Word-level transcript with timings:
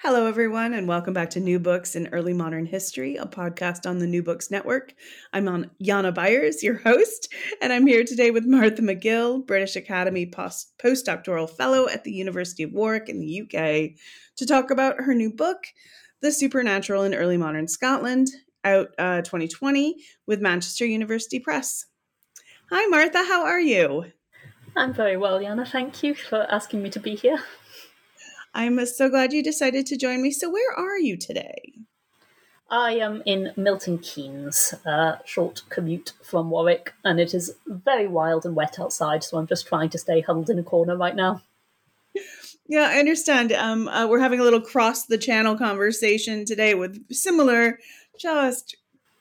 Hello, 0.00 0.26
everyone, 0.26 0.74
and 0.74 0.86
welcome 0.86 1.14
back 1.14 1.30
to 1.30 1.40
New 1.40 1.58
Books 1.58 1.96
in 1.96 2.08
Early 2.08 2.34
Modern 2.34 2.66
History, 2.66 3.16
a 3.16 3.24
podcast 3.24 3.88
on 3.88 3.98
the 3.98 4.06
New 4.06 4.22
Books 4.22 4.50
Network. 4.50 4.92
I'm 5.32 5.48
on 5.48 5.70
Jana 5.80 6.12
Byars, 6.12 6.62
your 6.62 6.74
host, 6.74 7.32
and 7.62 7.72
I'm 7.72 7.86
here 7.86 8.04
today 8.04 8.30
with 8.30 8.44
Martha 8.44 8.82
McGill, 8.82 9.46
British 9.46 9.74
Academy 9.74 10.26
post- 10.26 10.76
postdoctoral 10.78 11.48
fellow 11.48 11.88
at 11.88 12.04
the 12.04 12.12
University 12.12 12.62
of 12.62 12.72
Warwick 12.72 13.08
in 13.08 13.20
the 13.20 13.40
UK, 13.40 13.98
to 14.36 14.44
talk 14.46 14.70
about 14.70 15.00
her 15.00 15.14
new 15.14 15.32
book, 15.32 15.64
The 16.20 16.30
Supernatural 16.30 17.04
in 17.04 17.14
Early 17.14 17.38
Modern 17.38 17.66
Scotland, 17.66 18.28
out 18.64 18.88
uh, 18.98 19.22
2020 19.22 19.96
with 20.26 20.42
Manchester 20.42 20.84
University 20.84 21.40
Press. 21.40 21.86
Hi, 22.70 22.84
Martha, 22.88 23.24
how 23.24 23.46
are 23.46 23.60
you? 23.60 24.12
I'm 24.76 24.92
very 24.92 25.16
well, 25.16 25.40
Jana. 25.40 25.64
Thank 25.64 26.02
you 26.02 26.14
for 26.14 26.42
asking 26.52 26.82
me 26.82 26.90
to 26.90 27.00
be 27.00 27.14
here. 27.14 27.38
I'm 28.56 28.84
so 28.86 29.10
glad 29.10 29.34
you 29.34 29.42
decided 29.42 29.84
to 29.84 29.98
join 29.98 30.22
me. 30.22 30.30
So, 30.30 30.48
where 30.48 30.72
are 30.72 30.98
you 30.98 31.18
today? 31.18 31.74
I 32.70 32.92
am 32.92 33.22
in 33.26 33.52
Milton 33.54 33.98
Keynes, 33.98 34.72
a 34.86 35.20
short 35.26 35.60
commute 35.68 36.14
from 36.22 36.48
Warwick, 36.48 36.94
and 37.04 37.20
it 37.20 37.34
is 37.34 37.54
very 37.66 38.08
wild 38.08 38.46
and 38.46 38.56
wet 38.56 38.80
outside, 38.80 39.22
so 39.22 39.36
I'm 39.36 39.46
just 39.46 39.66
trying 39.66 39.90
to 39.90 39.98
stay 39.98 40.22
huddled 40.22 40.48
in 40.48 40.58
a 40.58 40.62
corner 40.62 40.96
right 40.96 41.14
now. 41.14 41.42
Yeah, 42.66 42.88
I 42.90 42.98
understand. 42.98 43.52
Um, 43.52 43.88
uh, 43.88 44.06
we're 44.06 44.20
having 44.20 44.40
a 44.40 44.42
little 44.42 44.62
cross 44.62 45.04
the 45.04 45.18
channel 45.18 45.58
conversation 45.58 46.46
today 46.46 46.72
with 46.72 47.12
similar, 47.12 47.78
just 48.18 48.74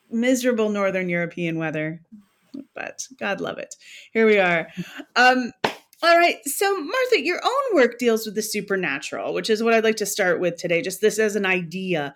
miserable 0.09 0.70
Northern 0.70 1.09
European 1.09 1.58
weather, 1.59 2.00
but 2.74 3.06
God 3.20 3.42
love 3.42 3.58
it. 3.58 3.76
Here 4.14 4.26
we 4.26 4.40
are. 4.40 4.70
Um, 5.18 5.52
all 6.04 6.18
right. 6.18 6.38
So, 6.46 6.76
Martha, 6.76 7.22
your 7.22 7.42
own 7.44 7.76
work 7.76 7.98
deals 7.98 8.26
with 8.26 8.36
the 8.36 8.42
supernatural, 8.42 9.34
which 9.34 9.50
is 9.50 9.64
what 9.64 9.74
I'd 9.74 9.84
like 9.84 9.96
to 9.98 10.06
start 10.06 10.40
with 10.40 10.58
today, 10.58 10.82
just 10.82 11.02
this 11.02 11.20
as 11.20 11.36
an 11.36 11.46
idea. 11.46 12.14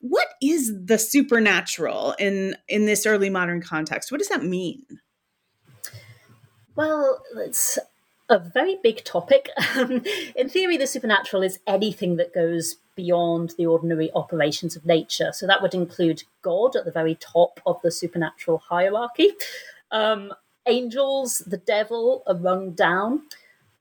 What 0.00 0.28
is 0.42 0.72
the 0.84 0.98
supernatural 0.98 2.14
in 2.18 2.56
in 2.68 2.86
this 2.86 3.06
early 3.06 3.30
modern 3.30 3.62
context? 3.62 4.10
What 4.10 4.18
does 4.18 4.28
that 4.28 4.44
mean? 4.44 4.84
Well, 6.76 7.22
it's 7.36 7.78
a 8.28 8.38
very 8.38 8.78
big 8.82 9.04
topic. 9.04 9.48
in 10.36 10.48
theory, 10.48 10.76
the 10.76 10.86
supernatural 10.86 11.42
is 11.42 11.60
anything 11.66 12.16
that 12.16 12.34
goes 12.34 12.76
beyond 12.96 13.54
the 13.58 13.66
ordinary 13.66 14.10
operations 14.14 14.76
of 14.76 14.84
nature. 14.86 15.30
So 15.32 15.46
that 15.46 15.62
would 15.62 15.74
include 15.74 16.24
God 16.42 16.76
at 16.76 16.84
the 16.84 16.90
very 16.90 17.16
top 17.16 17.60
of 17.66 17.80
the 17.82 17.90
supernatural 17.90 18.58
hierarchy. 18.58 19.32
Um, 19.90 20.32
angels, 20.66 21.38
the 21.46 21.56
devil 21.56 22.22
are 22.26 22.36
rung 22.36 22.72
down. 22.72 23.22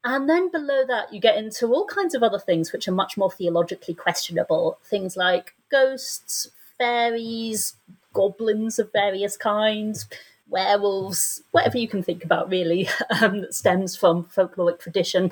And 0.04 0.30
then 0.30 0.52
below 0.52 0.86
that, 0.86 1.14
you 1.14 1.20
get 1.20 1.38
into 1.38 1.68
all 1.68 1.86
kinds 1.86 2.14
of 2.14 2.24
other 2.24 2.40
things 2.40 2.74
which 2.74 2.88
are 2.88 2.94
much 2.94 3.16
more 3.18 3.32
theologically 3.32 3.94
questionable. 3.94 4.78
Things 4.84 5.16
like 5.16 5.56
ghosts, 5.72 6.50
fairies, 6.78 7.76
goblins 8.14 8.80
of 8.80 8.92
various 8.92 9.38
kinds, 9.38 10.08
werewolves, 10.50 11.42
whatever 11.52 11.78
you 11.78 11.88
can 11.88 12.04
think 12.04 12.24
about, 12.24 12.50
really, 12.50 12.90
um, 13.22 13.42
that 13.42 13.54
stems 13.54 13.96
from 13.96 14.26
folkloric 14.26 14.80
tradition. 14.80 15.32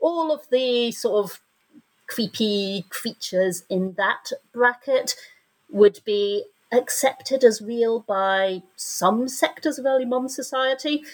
All 0.00 0.32
of 0.32 0.48
the 0.50 0.90
sort 0.92 1.24
of 1.24 1.40
creepy 2.06 2.84
creatures 2.90 3.64
in 3.70 3.94
that 3.94 4.30
bracket 4.52 5.14
would 5.70 6.00
be 6.04 6.44
accepted 6.72 7.44
as 7.44 7.60
real 7.60 8.00
by 8.00 8.62
some 8.76 9.28
sectors 9.28 9.78
of 9.78 9.86
early 9.86 10.04
modern 10.04 10.28
society. 10.28 11.04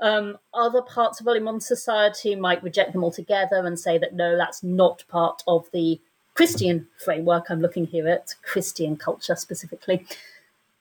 Um, 0.00 0.38
other 0.54 0.82
parts 0.82 1.20
of 1.20 1.26
early 1.26 1.40
modern 1.40 1.60
society 1.60 2.36
might 2.36 2.62
reject 2.62 2.92
them 2.92 3.02
altogether 3.02 3.66
and 3.66 3.78
say 3.78 3.98
that 3.98 4.14
no, 4.14 4.36
that's 4.36 4.62
not 4.62 5.04
part 5.08 5.42
of 5.48 5.68
the 5.72 6.00
Christian 6.34 6.86
framework. 7.04 7.46
I'm 7.50 7.60
looking 7.60 7.86
here 7.86 8.08
at 8.08 8.34
Christian 8.42 8.96
culture 8.96 9.34
specifically. 9.34 10.06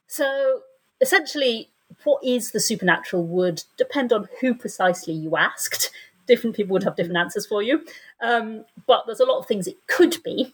So 0.07 0.61
essentially, 1.01 1.69
what 2.03 2.23
is 2.23 2.51
the 2.51 2.59
supernatural 2.59 3.23
would 3.23 3.63
depend 3.77 4.13
on 4.13 4.29
who 4.41 4.53
precisely 4.53 5.13
you 5.13 5.37
asked. 5.37 5.91
Different 6.27 6.55
people 6.55 6.73
would 6.73 6.83
have 6.83 6.95
different 6.95 7.17
answers 7.17 7.45
for 7.45 7.63
you. 7.63 7.85
Um, 8.21 8.65
but 8.85 9.05
there's 9.05 9.19
a 9.19 9.25
lot 9.25 9.39
of 9.39 9.47
things 9.47 9.67
it 9.67 9.77
could 9.87 10.21
be, 10.23 10.53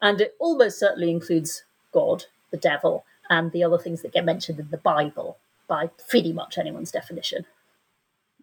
and 0.00 0.20
it 0.20 0.34
almost 0.38 0.78
certainly 0.78 1.10
includes 1.10 1.64
God, 1.92 2.26
the 2.50 2.56
devil, 2.56 3.04
and 3.30 3.52
the 3.52 3.64
other 3.64 3.78
things 3.78 4.02
that 4.02 4.12
get 4.12 4.24
mentioned 4.24 4.58
in 4.58 4.68
the 4.70 4.78
Bible 4.78 5.38
by 5.68 5.90
pretty 6.08 6.32
much 6.32 6.58
anyone's 6.58 6.90
definition. 6.90 7.44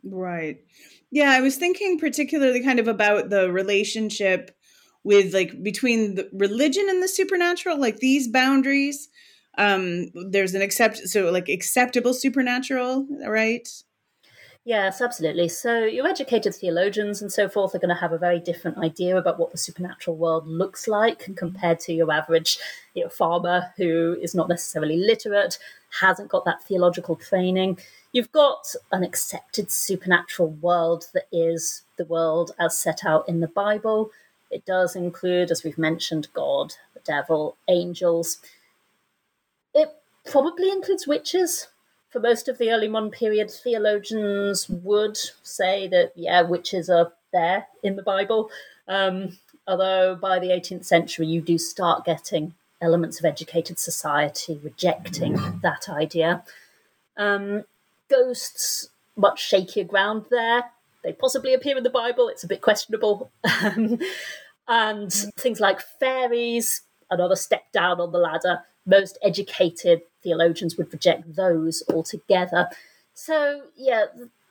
Right. 0.03 0.59
Yeah, 1.11 1.31
I 1.31 1.41
was 1.41 1.55
thinking 1.55 1.99
particularly 1.99 2.63
kind 2.63 2.79
of 2.79 2.87
about 2.87 3.29
the 3.29 3.51
relationship 3.51 4.55
with 5.03 5.33
like 5.33 5.63
between 5.63 6.15
the 6.15 6.29
religion 6.33 6.87
and 6.89 7.01
the 7.01 7.07
supernatural, 7.07 7.79
like 7.79 7.97
these 7.97 8.27
boundaries. 8.27 9.09
Um, 9.57 10.07
there's 10.29 10.53
an 10.53 10.61
accept 10.61 10.97
so 10.97 11.31
like 11.31 11.47
acceptable 11.47 12.13
supernatural, 12.13 13.07
right? 13.25 13.67
Yes, 14.67 14.99
absolutely. 14.99 15.47
So, 15.47 15.83
your 15.85 16.07
educated 16.07 16.55
theologians 16.55 17.21
and 17.21 17.31
so 17.31 17.47
forth 17.47 17.75
are 17.75 17.79
going 17.79 17.93
to 17.93 18.01
have 18.01 18.13
a 18.13 18.17
very 18.17 18.39
different 18.39 18.79
idea 18.79 19.15
about 19.15 19.37
what 19.37 19.51
the 19.51 19.59
supernatural 19.59 20.17
world 20.17 20.47
looks 20.47 20.87
like 20.87 21.35
compared 21.35 21.79
to 21.81 21.93
your 21.93 22.11
average 22.11 22.57
you 22.95 23.03
know, 23.03 23.09
farmer 23.09 23.71
who 23.77 24.17
is 24.19 24.33
not 24.33 24.49
necessarily 24.49 24.97
literate, 24.97 25.59
hasn't 26.01 26.29
got 26.29 26.45
that 26.45 26.63
theological 26.63 27.15
training. 27.15 27.77
You've 28.11 28.31
got 28.31 28.73
an 28.91 29.03
accepted 29.03 29.69
supernatural 29.69 30.49
world 30.49 31.09
that 31.13 31.27
is 31.31 31.83
the 31.97 32.05
world 32.05 32.51
as 32.59 32.75
set 32.75 33.05
out 33.05 33.29
in 33.29 33.41
the 33.41 33.47
Bible. 33.47 34.09
It 34.49 34.65
does 34.65 34.95
include, 34.95 35.51
as 35.51 35.63
we've 35.63 35.77
mentioned, 35.77 36.27
God, 36.33 36.73
the 36.95 37.01
devil, 37.01 37.55
angels. 37.67 38.39
It 39.75 39.93
probably 40.25 40.71
includes 40.71 41.05
witches 41.05 41.67
for 42.15 42.21
most 42.21 42.47
of 42.47 42.57
the 42.59 42.71
early 42.71 42.87
modern 42.87 43.11
period, 43.11 43.51
theologians 43.51 44.69
would 44.69 45.17
say 45.43 45.85
that, 45.89 46.13
yeah, 46.15 46.41
witches 46.43 46.89
are 46.89 47.11
there 47.33 47.67
in 47.83 47.97
the 47.97 48.01
Bible. 48.01 48.49
Um, 48.87 49.37
although 49.67 50.15
by 50.15 50.39
the 50.39 50.47
18th 50.47 50.85
century, 50.85 51.27
you 51.27 51.41
do 51.41 51.57
start 51.57 52.05
getting 52.05 52.53
elements 52.79 53.19
of 53.19 53.25
educated 53.25 53.79
society 53.79 54.61
rejecting 54.63 55.59
that 55.61 55.89
idea. 55.89 56.45
Um, 57.17 57.65
ghosts, 58.09 58.87
much 59.17 59.51
shakier 59.51 59.85
ground 59.85 60.27
there. 60.31 60.63
They 61.03 61.11
possibly 61.11 61.53
appear 61.53 61.75
in 61.75 61.83
the 61.83 61.89
Bible, 61.89 62.29
it's 62.29 62.45
a 62.45 62.47
bit 62.47 62.61
questionable. 62.61 63.29
and 64.69 65.11
things 65.11 65.59
like 65.59 65.81
fairies, 65.99 66.83
another 67.11 67.35
step 67.35 67.69
down 67.73 67.99
on 67.99 68.13
the 68.13 68.19
ladder. 68.19 68.61
Most 68.85 69.17
educated 69.21 70.03
theologians 70.25 70.75
would 70.75 70.91
reject 70.91 71.35
those 71.35 71.83
altogether. 71.93 72.67
So, 73.13 73.37
yeah, 73.77 74.05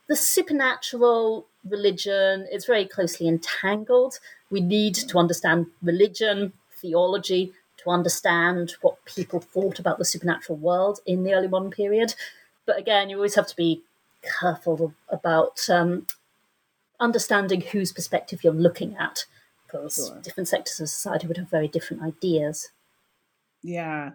the 0.07 0.15
supernatural 0.15 1.45
religion 1.75 2.47
is 2.51 2.65
very 2.65 2.85
closely 2.85 3.27
entangled. 3.27 4.13
We 4.49 4.61
need 4.61 4.95
to 4.95 5.17
understand 5.17 5.67
religion, 5.81 6.53
theology, 6.81 7.53
to 7.83 7.89
understand 7.89 8.75
what 8.81 9.03
people 9.05 9.39
thought 9.39 9.77
about 9.79 9.97
the 9.97 10.05
supernatural 10.05 10.57
world 10.57 10.99
in 11.05 11.23
the 11.23 11.33
early 11.33 11.47
modern 11.47 11.71
period. 11.71 12.15
But 12.65 12.79
again, 12.79 13.09
you 13.09 13.17
always 13.17 13.35
have 13.35 13.47
to 13.47 13.55
be 13.55 13.81
careful 14.39 14.93
about 15.09 15.57
um, 15.69 16.07
understanding 16.99 17.61
whose 17.61 17.91
perspective 17.91 18.43
you're 18.43 18.53
looking 18.67 18.95
at, 18.97 19.25
because 19.65 19.95
sure. 19.95 20.21
different 20.21 20.47
sectors 20.47 20.79
of 20.79 20.89
society 20.89 21.27
would 21.27 21.37
have 21.37 21.49
very 21.49 21.67
different 21.67 22.01
ideas. 22.01 22.69
Yeah. 23.65 24.11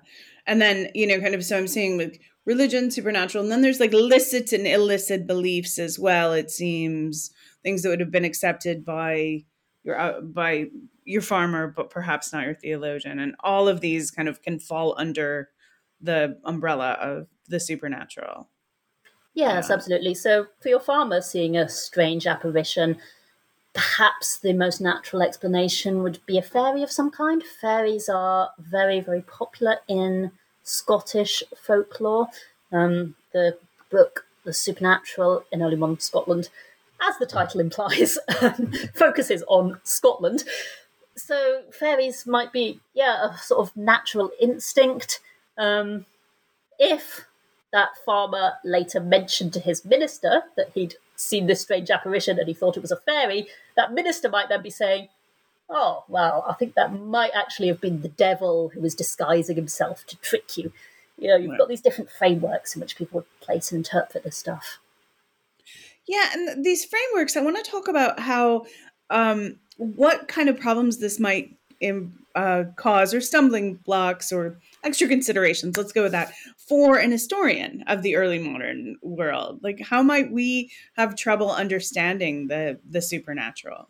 And 0.46 0.62
then, 0.62 0.90
you 0.94 1.06
know, 1.06 1.20
kind 1.20 1.34
of, 1.34 1.44
so 1.44 1.58
I'm 1.58 1.66
seeing 1.66 1.98
like 1.98 2.20
religion, 2.46 2.90
supernatural, 2.90 3.42
and 3.42 3.52
then 3.52 3.62
there's 3.62 3.80
like 3.80 3.92
licit 3.92 4.52
and 4.52 4.66
illicit 4.66 5.26
beliefs 5.26 5.78
as 5.78 5.98
well, 5.98 6.32
it 6.32 6.50
seems. 6.50 7.32
Things 7.62 7.82
that 7.82 7.88
would 7.90 8.00
have 8.00 8.12
been 8.12 8.24
accepted 8.24 8.84
by 8.84 9.44
your 9.82 9.98
uh, 9.98 10.20
by 10.20 10.68
your 11.04 11.20
farmer, 11.20 11.66
but 11.66 11.90
perhaps 11.90 12.32
not 12.32 12.44
your 12.44 12.54
theologian. 12.54 13.18
And 13.18 13.34
all 13.40 13.68
of 13.68 13.80
these 13.80 14.10
kind 14.10 14.28
of 14.28 14.40
can 14.40 14.58
fall 14.58 14.94
under 14.96 15.50
the 16.00 16.38
umbrella 16.44 16.92
of 16.92 17.26
the 17.48 17.60
supernatural. 17.60 18.48
Yes, 19.34 19.66
yeah. 19.68 19.74
absolutely. 19.74 20.14
So 20.14 20.46
for 20.62 20.68
your 20.68 20.80
farmer 20.80 21.20
seeing 21.20 21.56
a 21.56 21.68
strange 21.68 22.26
apparition, 22.26 22.98
perhaps 23.72 24.38
the 24.38 24.52
most 24.52 24.80
natural 24.80 25.22
explanation 25.22 26.02
would 26.02 26.18
be 26.26 26.38
a 26.38 26.42
fairy 26.42 26.82
of 26.82 26.90
some 26.90 27.10
kind. 27.10 27.42
Fairies 27.42 28.08
are 28.08 28.50
very, 28.58 29.00
very 29.00 29.22
popular 29.22 29.76
in 29.88 30.32
Scottish 30.64 31.42
folklore. 31.56 32.28
Um, 32.72 33.14
the 33.32 33.56
book, 33.90 34.26
The 34.44 34.52
Supernatural 34.52 35.44
in 35.52 35.62
Early 35.62 35.76
Modern 35.76 36.00
Scotland, 36.00 36.48
as 37.08 37.16
the 37.18 37.26
title 37.26 37.60
implies, 37.60 38.18
focuses 38.94 39.42
on 39.48 39.80
Scotland. 39.84 40.44
So 41.16 41.62
fairies 41.72 42.26
might 42.26 42.52
be, 42.52 42.80
yeah, 42.94 43.30
a 43.30 43.38
sort 43.38 43.60
of 43.60 43.76
natural 43.76 44.30
instinct. 44.40 45.20
Um, 45.58 46.06
if 46.78 47.26
that 47.72 47.90
farmer 48.04 48.54
later 48.64 49.00
mentioned 49.00 49.52
to 49.52 49.60
his 49.60 49.84
minister 49.84 50.42
that 50.56 50.70
he'd 50.74 50.94
seen 51.20 51.46
this 51.46 51.60
strange 51.60 51.90
apparition 51.90 52.38
and 52.38 52.48
he 52.48 52.54
thought 52.54 52.76
it 52.76 52.82
was 52.82 52.92
a 52.92 52.96
fairy, 52.96 53.48
that 53.76 53.92
minister 53.92 54.28
might 54.28 54.48
then 54.48 54.62
be 54.62 54.70
saying, 54.70 55.08
Oh, 55.68 56.04
well, 56.08 56.44
I 56.48 56.54
think 56.54 56.74
that 56.74 56.92
might 56.92 57.30
actually 57.32 57.68
have 57.68 57.80
been 57.80 58.02
the 58.02 58.08
devil 58.08 58.70
who 58.70 58.80
was 58.80 58.94
disguising 58.94 59.54
himself 59.54 60.04
to 60.06 60.16
trick 60.16 60.56
you. 60.56 60.72
You 61.16 61.28
know, 61.28 61.36
you've 61.36 61.50
right. 61.52 61.58
got 61.58 61.68
these 61.68 61.82
different 61.82 62.10
frameworks 62.10 62.74
in 62.74 62.80
which 62.80 62.96
people 62.96 63.20
would 63.20 63.40
place 63.40 63.70
and 63.70 63.78
interpret 63.78 64.24
this 64.24 64.36
stuff. 64.36 64.80
Yeah, 66.08 66.30
and 66.32 66.64
these 66.64 66.84
frameworks, 66.84 67.36
I 67.36 67.42
want 67.42 67.62
to 67.62 67.70
talk 67.70 67.86
about 67.86 68.18
how 68.18 68.64
um, 69.10 69.60
what 69.76 70.26
kind 70.26 70.48
of 70.48 70.58
problems 70.58 70.98
this 70.98 71.20
might 71.20 71.56
uh, 72.34 72.64
cause 72.76 73.14
or 73.14 73.20
stumbling 73.20 73.74
blocks 73.76 74.32
or 74.32 74.58
extra 74.84 75.08
considerations. 75.08 75.76
Let's 75.76 75.92
go 75.92 76.02
with 76.02 76.12
that. 76.12 76.32
For 76.56 76.98
an 76.98 77.10
historian 77.10 77.82
of 77.88 78.02
the 78.02 78.16
early 78.16 78.38
modern 78.38 78.96
world 79.02 79.60
like 79.62 79.80
how 79.80 80.02
might 80.02 80.30
we 80.30 80.70
have 80.94 81.16
trouble 81.16 81.50
understanding 81.50 82.46
the 82.46 82.78
the 82.88 83.02
supernatural? 83.02 83.88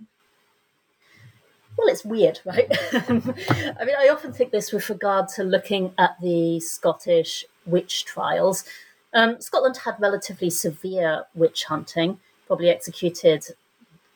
Well 1.77 1.89
it's 1.89 2.05
weird 2.05 2.41
right? 2.47 2.69
I 2.93 3.85
mean 3.85 3.97
i 3.99 4.09
often 4.11 4.33
think 4.33 4.51
this 4.51 4.73
with 4.73 4.89
regard 4.89 5.29
to 5.37 5.45
looking 5.45 5.93
at 5.99 6.17
the 6.23 6.61
scottish 6.61 7.45
witch 7.67 8.07
trials. 8.07 8.65
Um, 9.13 9.41
scotland 9.41 9.77
had 9.77 9.97
relatively 10.01 10.49
severe 10.49 11.25
witch 11.35 11.65
hunting 11.65 12.19
probably 12.47 12.69
executed 12.69 13.45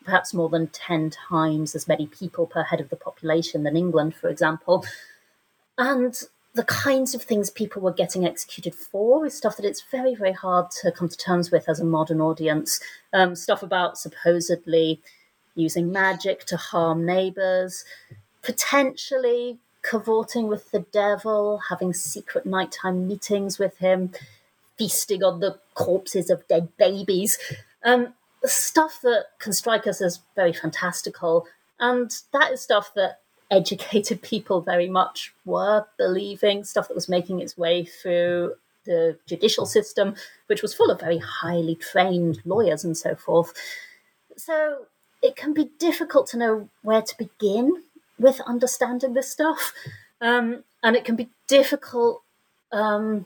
perhaps 0.05 0.33
more 0.33 0.49
than 0.49 0.67
10 0.67 1.09
times 1.09 1.75
as 1.75 1.87
many 1.87 2.07
people 2.07 2.45
per 2.45 2.63
head 2.63 2.79
of 2.79 2.89
the 2.89 2.95
population 2.95 3.63
than 3.63 3.75
england 3.75 4.15
for 4.15 4.29
example 4.29 4.85
and 5.77 6.23
the 6.55 6.63
kinds 6.63 7.13
of 7.13 7.21
things 7.21 7.49
people 7.49 7.81
were 7.81 7.91
getting 7.91 8.25
executed 8.25 8.73
for 8.73 9.25
is 9.25 9.35
stuff 9.35 9.57
that 9.57 9.65
it's 9.65 9.83
very, 9.91 10.15
very 10.15 10.31
hard 10.31 10.71
to 10.71 10.89
come 10.89 11.09
to 11.09 11.17
terms 11.17 11.51
with 11.51 11.67
as 11.67 11.81
a 11.81 11.85
modern 11.85 12.21
audience. 12.21 12.79
Um, 13.11 13.35
stuff 13.35 13.61
about 13.61 13.97
supposedly 13.97 15.01
using 15.53 15.91
magic 15.91 16.45
to 16.45 16.55
harm 16.55 17.05
neighbors, 17.05 17.83
potentially 18.41 19.59
cavorting 19.81 20.47
with 20.47 20.71
the 20.71 20.79
devil, 20.79 21.61
having 21.69 21.93
secret 21.93 22.45
nighttime 22.45 23.05
meetings 23.05 23.59
with 23.59 23.77
him, 23.79 24.11
feasting 24.77 25.23
on 25.23 25.41
the 25.41 25.59
corpses 25.73 26.29
of 26.29 26.47
dead 26.47 26.69
babies. 26.77 27.37
Um, 27.83 28.13
stuff 28.47 28.99
that 29.01 29.27
can 29.39 29.53
strike 29.53 29.87
us 29.87 30.01
as 30.01 30.19
very 30.35 30.53
fantastical. 30.53 31.47
And 31.79 32.11
that 32.33 32.51
is 32.51 32.61
stuff 32.61 32.93
that 32.95 33.19
educated 33.51 34.21
people 34.21 34.61
very 34.61 34.89
much 34.89 35.33
were 35.45 35.85
believing, 35.97 36.63
stuff 36.63 36.87
that 36.87 36.95
was 36.95 37.09
making 37.09 37.41
its 37.41 37.57
way 37.57 37.85
through 37.85 38.55
the 38.85 39.17
judicial 39.25 39.65
system, 39.65 40.15
which 40.47 40.61
was 40.61 40.73
full 40.73 40.91
of 40.91 40.99
very 40.99 41.17
highly 41.17 41.75
trained 41.75 42.39
lawyers 42.45 42.83
and 42.83 42.95
so 42.95 43.15
forth. 43.15 43.53
So 44.37 44.85
it 45.21 45.35
can 45.35 45.53
be 45.53 45.71
difficult 45.79 46.27
to 46.27 46.37
know 46.37 46.69
where 46.83 47.01
to 47.01 47.17
begin 47.17 47.83
with 48.19 48.39
understanding 48.41 49.13
this 49.13 49.29
stuff. 49.29 49.73
Um, 50.21 50.63
and 50.83 50.95
it 50.95 51.03
can 51.03 51.15
be 51.15 51.29
difficult 51.47 52.21
um, 52.71 53.25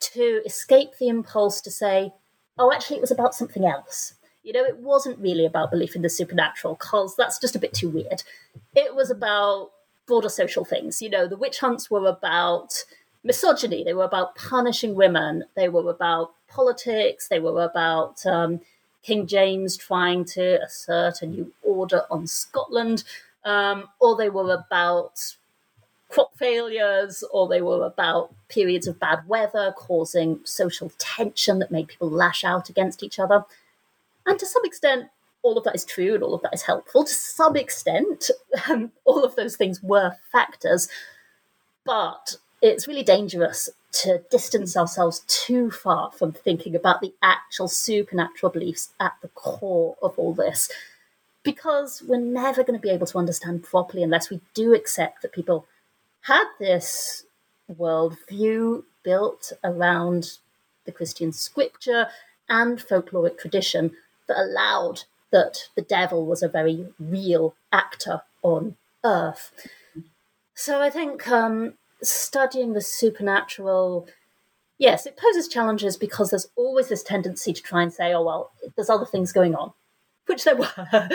to 0.00 0.42
escape 0.44 0.98
the 0.98 1.08
impulse 1.08 1.60
to 1.62 1.70
say, 1.70 2.12
oh, 2.58 2.72
actually, 2.72 2.96
it 2.96 3.00
was 3.02 3.10
about 3.10 3.34
something 3.34 3.64
else. 3.64 4.14
You 4.50 4.54
know, 4.54 4.64
it 4.64 4.78
wasn't 4.78 5.20
really 5.20 5.46
about 5.46 5.70
belief 5.70 5.94
in 5.94 6.02
the 6.02 6.10
supernatural 6.10 6.74
because 6.74 7.14
that's 7.14 7.38
just 7.38 7.54
a 7.54 7.60
bit 7.60 7.72
too 7.72 7.88
weird. 7.88 8.24
It 8.74 8.96
was 8.96 9.08
about 9.08 9.70
broader 10.08 10.28
social 10.28 10.64
things. 10.64 11.00
You 11.00 11.08
know, 11.08 11.28
the 11.28 11.36
witch 11.36 11.60
hunts 11.60 11.88
were 11.88 12.08
about 12.08 12.82
misogyny, 13.22 13.84
they 13.84 13.94
were 13.94 14.02
about 14.02 14.34
punishing 14.34 14.96
women, 14.96 15.44
they 15.54 15.68
were 15.68 15.88
about 15.88 16.32
politics, 16.48 17.28
they 17.28 17.38
were 17.38 17.62
about 17.62 18.26
um, 18.26 18.60
King 19.04 19.28
James 19.28 19.76
trying 19.76 20.24
to 20.24 20.60
assert 20.64 21.22
a 21.22 21.26
new 21.26 21.52
order 21.62 22.02
on 22.10 22.26
Scotland, 22.26 23.04
um, 23.44 23.84
or 24.00 24.16
they 24.16 24.30
were 24.30 24.52
about 24.52 25.36
crop 26.08 26.36
failures, 26.36 27.22
or 27.32 27.46
they 27.46 27.62
were 27.62 27.86
about 27.86 28.34
periods 28.48 28.88
of 28.88 28.98
bad 28.98 29.28
weather 29.28 29.72
causing 29.76 30.40
social 30.42 30.90
tension 30.98 31.60
that 31.60 31.70
made 31.70 31.86
people 31.86 32.10
lash 32.10 32.42
out 32.42 32.68
against 32.68 33.04
each 33.04 33.20
other. 33.20 33.44
And 34.26 34.38
to 34.38 34.46
some 34.46 34.64
extent, 34.64 35.08
all 35.42 35.56
of 35.56 35.64
that 35.64 35.74
is 35.74 35.84
true 35.84 36.14
and 36.14 36.22
all 36.22 36.34
of 36.34 36.42
that 36.42 36.54
is 36.54 36.62
helpful. 36.62 37.04
To 37.04 37.12
some 37.14 37.56
extent, 37.56 38.30
um, 38.68 38.92
all 39.04 39.24
of 39.24 39.36
those 39.36 39.56
things 39.56 39.82
were 39.82 40.16
factors. 40.32 40.88
But 41.84 42.36
it's 42.62 42.86
really 42.86 43.02
dangerous 43.02 43.70
to 43.92 44.22
distance 44.30 44.76
ourselves 44.76 45.24
too 45.26 45.70
far 45.70 46.12
from 46.12 46.32
thinking 46.32 46.76
about 46.76 47.00
the 47.00 47.14
actual 47.22 47.68
supernatural 47.68 48.52
beliefs 48.52 48.90
at 49.00 49.14
the 49.22 49.28
core 49.28 49.96
of 50.02 50.18
all 50.18 50.34
this. 50.34 50.70
Because 51.42 52.02
we're 52.06 52.20
never 52.20 52.62
going 52.62 52.78
to 52.78 52.82
be 52.82 52.90
able 52.90 53.06
to 53.06 53.18
understand 53.18 53.62
properly 53.62 54.02
unless 54.02 54.28
we 54.28 54.40
do 54.52 54.74
accept 54.74 55.22
that 55.22 55.32
people 55.32 55.66
had 56.22 56.44
this 56.58 57.24
worldview 57.72 58.84
built 59.02 59.52
around 59.64 60.38
the 60.84 60.92
Christian 60.92 61.32
scripture 61.32 62.08
and 62.48 62.78
folkloric 62.78 63.38
tradition 63.38 63.92
that 64.30 64.38
allowed 64.38 65.02
that 65.32 65.68
the 65.74 65.82
devil 65.82 66.24
was 66.24 66.42
a 66.42 66.48
very 66.48 66.86
real 66.98 67.54
actor 67.72 68.22
on 68.42 68.76
earth. 69.04 69.68
So 70.54 70.80
I 70.80 70.90
think 70.90 71.28
um, 71.28 71.74
studying 72.02 72.72
the 72.72 72.80
supernatural, 72.80 74.08
yes, 74.78 75.04
it 75.06 75.16
poses 75.16 75.48
challenges 75.48 75.96
because 75.96 76.30
there's 76.30 76.48
always 76.56 76.88
this 76.88 77.02
tendency 77.02 77.52
to 77.52 77.62
try 77.62 77.82
and 77.82 77.92
say, 77.92 78.12
oh, 78.12 78.22
well, 78.22 78.52
there's 78.76 78.90
other 78.90 79.06
things 79.06 79.32
going 79.32 79.54
on, 79.54 79.72
which 80.26 80.44
there 80.44 80.56
were. 80.56 81.08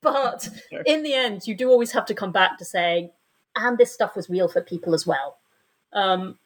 but 0.00 0.48
in 0.84 1.02
the 1.02 1.14
end, 1.14 1.46
you 1.46 1.54
do 1.54 1.70
always 1.70 1.92
have 1.92 2.06
to 2.06 2.14
come 2.14 2.32
back 2.32 2.58
to 2.58 2.64
saying, 2.64 3.10
and 3.54 3.78
this 3.78 3.92
stuff 3.92 4.16
was 4.16 4.28
real 4.28 4.48
for 4.48 4.60
people 4.60 4.94
as 4.94 5.06
well. 5.06 5.38
Um, 5.92 6.38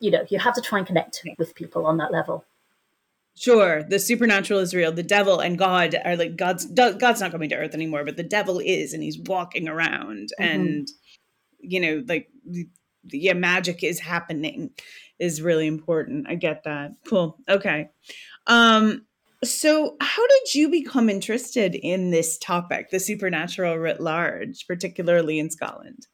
you 0.00 0.10
know, 0.10 0.24
you 0.28 0.38
have 0.38 0.54
to 0.54 0.62
try 0.62 0.78
and 0.78 0.86
connect 0.86 1.22
with 1.38 1.54
people 1.54 1.86
on 1.86 1.98
that 1.98 2.12
level. 2.12 2.44
Sure, 3.38 3.84
the 3.84 4.00
supernatural 4.00 4.58
is 4.58 4.74
real. 4.74 4.90
The 4.90 5.04
devil 5.04 5.38
and 5.38 5.56
God 5.56 5.94
are 6.04 6.16
like 6.16 6.36
God's 6.36 6.66
God's 6.66 7.20
not 7.20 7.30
coming 7.30 7.48
to 7.50 7.56
earth 7.56 7.72
anymore, 7.72 8.04
but 8.04 8.16
the 8.16 8.24
devil 8.24 8.58
is 8.58 8.92
and 8.92 9.00
he's 9.00 9.18
walking 9.18 9.68
around 9.68 10.30
mm-hmm. 10.40 10.42
and 10.42 10.88
you 11.60 11.78
know 11.78 12.02
like 12.08 12.28
yeah 13.04 13.34
magic 13.34 13.84
is 13.84 14.00
happening 14.00 14.70
is 15.20 15.40
really 15.40 15.68
important. 15.68 16.26
I 16.28 16.34
get 16.34 16.64
that. 16.64 16.94
Cool. 17.06 17.38
Okay. 17.48 17.90
Um 18.48 19.06
so 19.44 19.96
how 20.00 20.26
did 20.26 20.54
you 20.56 20.68
become 20.68 21.08
interested 21.08 21.76
in 21.76 22.10
this 22.10 22.38
topic, 22.38 22.90
the 22.90 22.98
supernatural 22.98 23.78
writ 23.78 24.00
large, 24.00 24.66
particularly 24.66 25.38
in 25.38 25.48
Scotland? 25.48 26.08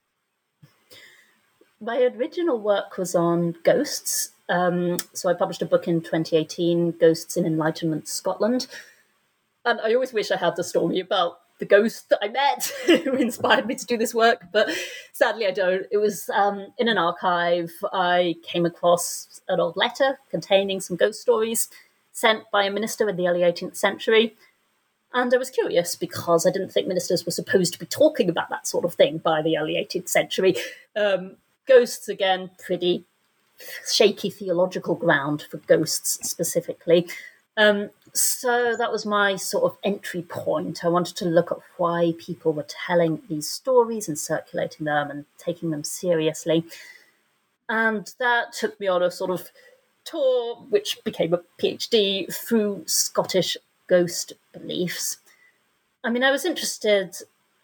My 1.85 2.03
original 2.17 2.59
work 2.59 2.97
was 2.97 3.15
on 3.15 3.57
ghosts 3.63 4.31
um, 4.49 4.99
so 5.13 5.29
I 5.29 5.35
published 5.35 5.63
a 5.63 5.67
book 5.67 5.89
in 5.89 6.01
2018, 6.01 6.93
Ghosts 6.93 7.37
in 7.37 7.47
Enlightenment 7.47 8.09
Scotland. 8.09 8.67
And 9.65 9.81
I 9.81 9.95
always 9.95 10.13
wish 10.13 10.31
I 10.31 10.37
had 10.37 10.57
the 10.57 10.65
story 10.65 11.01
about 11.01 11.41
the 11.59 11.65
ghost 11.65 12.09
that 12.11 12.19
I 12.21 12.29
met 12.29 12.67
who 13.05 13.15
inspired 13.15 13.67
me 13.67 13.77
to 13.77 13.87
do 13.87 13.97
this 13.97 14.13
work, 14.13 14.43
but 14.53 14.69
sadly 15.13 15.47
I 15.47 15.53
don't. 15.53 15.87
It 15.91 15.99
was 15.99 16.29
um, 16.31 16.67
in 16.79 16.89
an 16.89 16.99
archive. 16.99 17.71
I 17.93 18.35
came 18.43 18.67
across 18.67 19.41
an 19.49 19.61
old 19.61 19.77
letter 19.77 20.19
containing 20.31 20.81
some 20.81 20.97
ghost 20.97 21.23
stories 21.23 21.69
sent 22.13 22.51
by 22.53 22.65
a 22.65 22.71
minister 22.71 23.09
in 23.09 23.17
the 23.17 23.29
early 23.29 23.41
18th 23.41 23.77
century. 23.77 24.37
And 25.13 25.33
I 25.33 25.37
was 25.37 25.49
curious 25.49 25.95
because 25.95 26.45
I 26.45 26.51
didn't 26.51 26.73
think 26.73 26.89
ministers 26.89 27.25
were 27.25 27.33
supposed 27.33 27.73
to 27.73 27.79
be 27.79 27.87
talking 27.87 28.29
about 28.29 28.51
that 28.51 28.67
sort 28.67 28.85
of 28.85 28.95
thing 28.95 29.19
by 29.19 29.43
the 29.43 29.57
early 29.57 29.75
18th 29.75 30.09
century. 30.09 30.57
Um, 30.97 31.37
ghosts, 31.67 32.09
again, 32.09 32.51
pretty 32.59 33.05
shaky 33.91 34.31
theological 34.31 34.95
ground 34.95 35.47
for 35.51 35.59
ghosts 35.59 36.19
specifically. 36.29 37.07
Um, 37.57 37.91
so 38.13 38.75
that 38.77 38.91
was 38.91 39.07
my 39.07 39.37
sort 39.37 39.65
of 39.65 39.79
entry 39.85 40.23
point. 40.23 40.85
I 40.85 40.89
wanted 40.89 41.17
to 41.17 41.25
look 41.25 41.53
at 41.53 41.59
why 41.77 42.15
people 42.19 42.53
were 42.53 42.67
telling 42.69 43.23
these 43.29 43.49
stories 43.49 44.09
and 44.09 44.19
circulating 44.19 44.87
them 44.87 45.11
and 45.11 45.25
taking 45.39 45.71
them 45.71 45.85
seriously. 45.85 46.65
And 47.69 48.13
that 48.19 48.53
took 48.53 48.79
me 48.81 48.89
on 48.89 49.03
a 49.03 49.11
sort 49.11 49.31
of 49.31 49.51
tour, 50.05 50.57
which 50.69 50.99
became 51.05 51.33
a 51.33 51.41
PhD 51.61 52.33
through 52.35 52.85
Scottish 52.87 53.57
ghost 53.87 54.33
beliefs. 54.53 55.19
I 56.03 56.11
mean, 56.11 56.25
I 56.25 56.31
was 56.31 56.45
interested. 56.45 57.17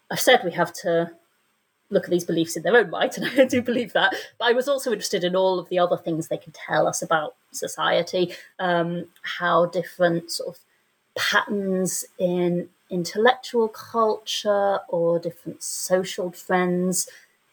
I've 0.09 0.19
said 0.19 0.41
we 0.43 0.51
have 0.51 0.73
to 0.73 1.11
look 1.91 2.05
at 2.05 2.09
these 2.09 2.25
beliefs 2.25 2.55
in 2.55 2.63
their 2.63 2.77
own 2.77 2.89
right, 2.89 3.15
and 3.17 3.25
I 3.39 3.45
do 3.45 3.61
believe 3.61 3.93
that. 3.93 4.13
But 4.39 4.45
I 4.45 4.53
was 4.53 4.67
also 4.67 4.91
interested 4.91 5.23
in 5.23 5.35
all 5.35 5.59
of 5.59 5.69
the 5.69 5.79
other 5.79 5.97
things 5.97 6.27
they 6.27 6.37
can 6.37 6.53
tell 6.53 6.87
us 6.87 7.01
about 7.01 7.35
society, 7.51 8.33
um, 8.59 9.05
how 9.21 9.67
different 9.67 10.31
sort 10.31 10.55
of 10.55 10.61
patterns 11.15 12.05
in 12.17 12.69
intellectual 12.89 13.67
culture 13.67 14.79
or 14.89 15.19
different 15.19 15.63
social 15.63 16.31
trends 16.31 17.07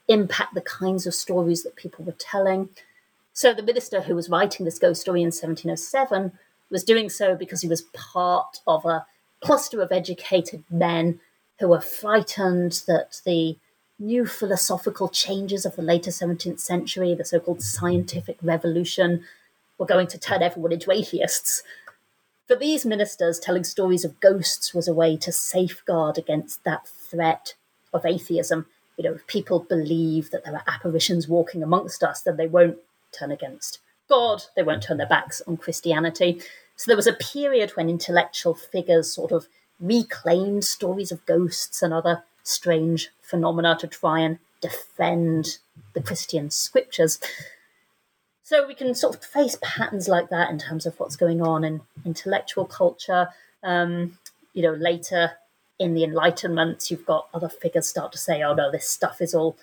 impact 0.09 0.55
the 0.55 0.61
kinds 0.61 1.07
of 1.07 1.15
stories 1.15 1.63
that 1.63 1.77
people 1.77 2.05
were 2.05 2.17
telling. 2.19 2.69
So 3.33 3.55
the 3.55 3.63
minister 3.63 4.01
who 4.01 4.17
was 4.17 4.29
writing 4.29 4.65
this 4.65 4.79
ghost 4.79 5.01
story 5.01 5.21
in 5.21 5.27
1707 5.27 6.33
was 6.71 6.83
doing 6.83 7.09
so 7.09 7.37
because 7.37 7.61
he 7.61 7.69
was 7.69 7.83
part 7.93 8.61
of 8.67 8.85
a 8.85 9.07
cluster 9.41 9.81
of 9.81 9.93
educated 9.93 10.65
men 10.71 11.21
who 11.61 11.69
were 11.69 11.81
frightened 11.81 12.83
that 12.87 13.21
the 13.25 13.57
new 13.99 14.27
philosophical 14.27 15.09
changes 15.09 15.67
of 15.67 15.77
the 15.77 15.83
later 15.83 16.11
17th 16.11 16.61
century, 16.61 17.15
the 17.15 17.25
so 17.25 17.41
called 17.41 17.63
scientific 17.63 18.39
revolution, 18.43 19.25
were 19.77 19.87
going 19.87 20.07
to 20.09 20.19
turn 20.19 20.43
everyone 20.43 20.73
into 20.73 20.93
atheists. 20.93 21.63
For 22.47 22.57
these 22.57 22.87
ministers, 22.87 23.39
telling 23.39 23.65
stories 23.65 24.05
of 24.05 24.21
ghosts 24.21 24.73
was 24.73 24.89
a 24.89 24.95
way 24.95 25.17
to 25.19 25.33
safeguard 25.33 26.17
against 26.17 26.65
that 26.65 26.87
threat 26.87 27.55
of 27.93 28.07
atheism. 28.07 28.67
You 28.97 29.05
know, 29.05 29.15
if 29.15 29.27
people 29.27 29.61
believe 29.61 30.31
that 30.31 30.45
there 30.45 30.55
are 30.55 30.65
apparitions 30.67 31.29
walking 31.29 31.63
amongst 31.63 32.03
us, 32.03 32.23
then 32.23 32.37
they 32.37 32.47
won't 32.47 32.79
turn 33.13 33.31
against 33.31 33.81
God, 34.09 34.45
they 34.57 34.63
won't 34.63 34.83
turn 34.83 34.97
their 34.97 35.07
backs 35.07 35.43
on 35.47 35.59
Christianity. 35.59 36.41
So 36.77 36.89
there 36.89 36.97
was 36.97 37.07
a 37.07 37.13
period 37.13 37.71
when 37.71 37.91
intellectual 37.91 38.55
figures 38.55 39.13
sort 39.13 39.33
of 39.33 39.49
reclaimed 39.81 40.65
stories 40.65 41.13
of 41.13 41.25
ghosts 41.27 41.83
and 41.83 41.93
other 41.93 42.25
strange 42.49 43.11
phenomena 43.21 43.77
to 43.81 43.87
try 43.87 44.21
and 44.21 44.39
defend 44.61 45.59
the 45.95 46.03
Christian 46.03 46.51
scriptures. 46.51 47.19
So 48.43 48.67
we 48.67 48.75
can 48.75 48.95
sort 48.95 49.15
of 49.15 49.23
face 49.23 49.57
patterns 49.61 50.09
like 50.09 50.31
that 50.31 50.51
in 50.51 50.59
terms 50.59 50.87
of 50.87 50.99
what's 50.99 51.17
going 51.17 51.43
on 51.43 51.65
in 51.65 51.83
intellectual 52.05 52.65
culture. 52.65 53.29
Um, 53.63 54.19
you 54.55 54.63
know, 54.63 54.73
later 54.73 55.33
in 55.79 55.95
the 55.95 56.03
Enlightenment, 56.03 56.91
you've 56.91 57.05
got 57.05 57.29
other 57.35 57.49
figures 57.49 57.87
start 57.87 58.11
to 58.13 58.19
say, 58.19 58.43
"Oh 58.43 58.55
no, 58.55 58.71
this 58.71 58.87
stuff 58.87 59.21
is 59.21 59.35
all 59.35 59.57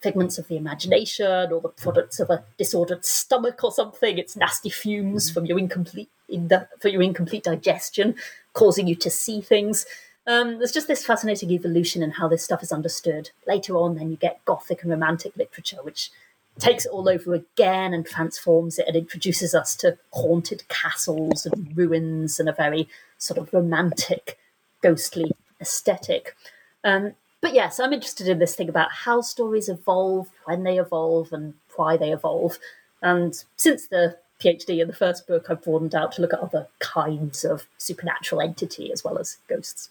figments 0.00 0.38
of 0.38 0.46
the 0.46 0.56
imagination 0.56 1.52
or 1.52 1.60
the 1.60 1.68
products 1.68 2.20
of 2.20 2.30
a 2.30 2.44
disordered 2.56 3.04
stomach 3.04 3.64
or 3.64 3.72
something. 3.72 4.16
It's 4.16 4.36
nasty 4.36 4.70
fumes 4.70 5.28
from 5.28 5.44
your 5.44 5.58
incomplete 5.58 6.08
in 6.28 6.46
the, 6.46 6.68
for 6.78 6.88
your 6.88 7.02
incomplete 7.02 7.42
digestion, 7.42 8.14
causing 8.52 8.86
you 8.86 8.94
to 8.94 9.10
see 9.10 9.40
things." 9.40 9.84
Um, 10.28 10.58
there's 10.58 10.72
just 10.72 10.88
this 10.88 11.06
fascinating 11.06 11.50
evolution 11.50 12.02
in 12.02 12.10
how 12.10 12.28
this 12.28 12.44
stuff 12.44 12.62
is 12.62 12.70
understood. 12.70 13.30
Later 13.46 13.78
on, 13.78 13.96
then 13.96 14.10
you 14.10 14.16
get 14.16 14.44
Gothic 14.44 14.82
and 14.82 14.90
Romantic 14.90 15.34
literature, 15.38 15.78
which 15.82 16.10
takes 16.58 16.84
it 16.84 16.92
all 16.92 17.08
over 17.08 17.32
again 17.32 17.94
and 17.94 18.04
transforms 18.04 18.78
it 18.78 18.86
and 18.86 18.94
introduces 18.94 19.54
us 19.54 19.74
to 19.76 19.96
haunted 20.12 20.68
castles 20.68 21.46
and 21.46 21.74
ruins 21.74 22.38
and 22.38 22.46
a 22.46 22.52
very 22.52 22.88
sort 23.16 23.38
of 23.38 23.54
romantic, 23.54 24.38
ghostly 24.82 25.32
aesthetic. 25.62 26.36
Um, 26.84 27.14
but 27.40 27.54
yes, 27.54 27.80
I'm 27.80 27.94
interested 27.94 28.28
in 28.28 28.38
this 28.38 28.54
thing 28.54 28.68
about 28.68 28.92
how 28.92 29.22
stories 29.22 29.70
evolve, 29.70 30.28
when 30.44 30.62
they 30.62 30.78
evolve, 30.78 31.32
and 31.32 31.54
why 31.76 31.96
they 31.96 32.12
evolve. 32.12 32.58
And 33.00 33.42
since 33.56 33.86
the 33.86 34.18
PhD 34.40 34.82
in 34.82 34.88
the 34.88 34.94
first 34.94 35.26
book, 35.26 35.46
I've 35.48 35.62
broadened 35.62 35.94
out 35.94 36.12
to 36.12 36.22
look 36.22 36.34
at 36.34 36.40
other 36.40 36.66
kinds 36.80 37.44
of 37.44 37.66
supernatural 37.78 38.42
entity 38.42 38.92
as 38.92 39.02
well 39.02 39.16
as 39.16 39.38
ghosts. 39.48 39.88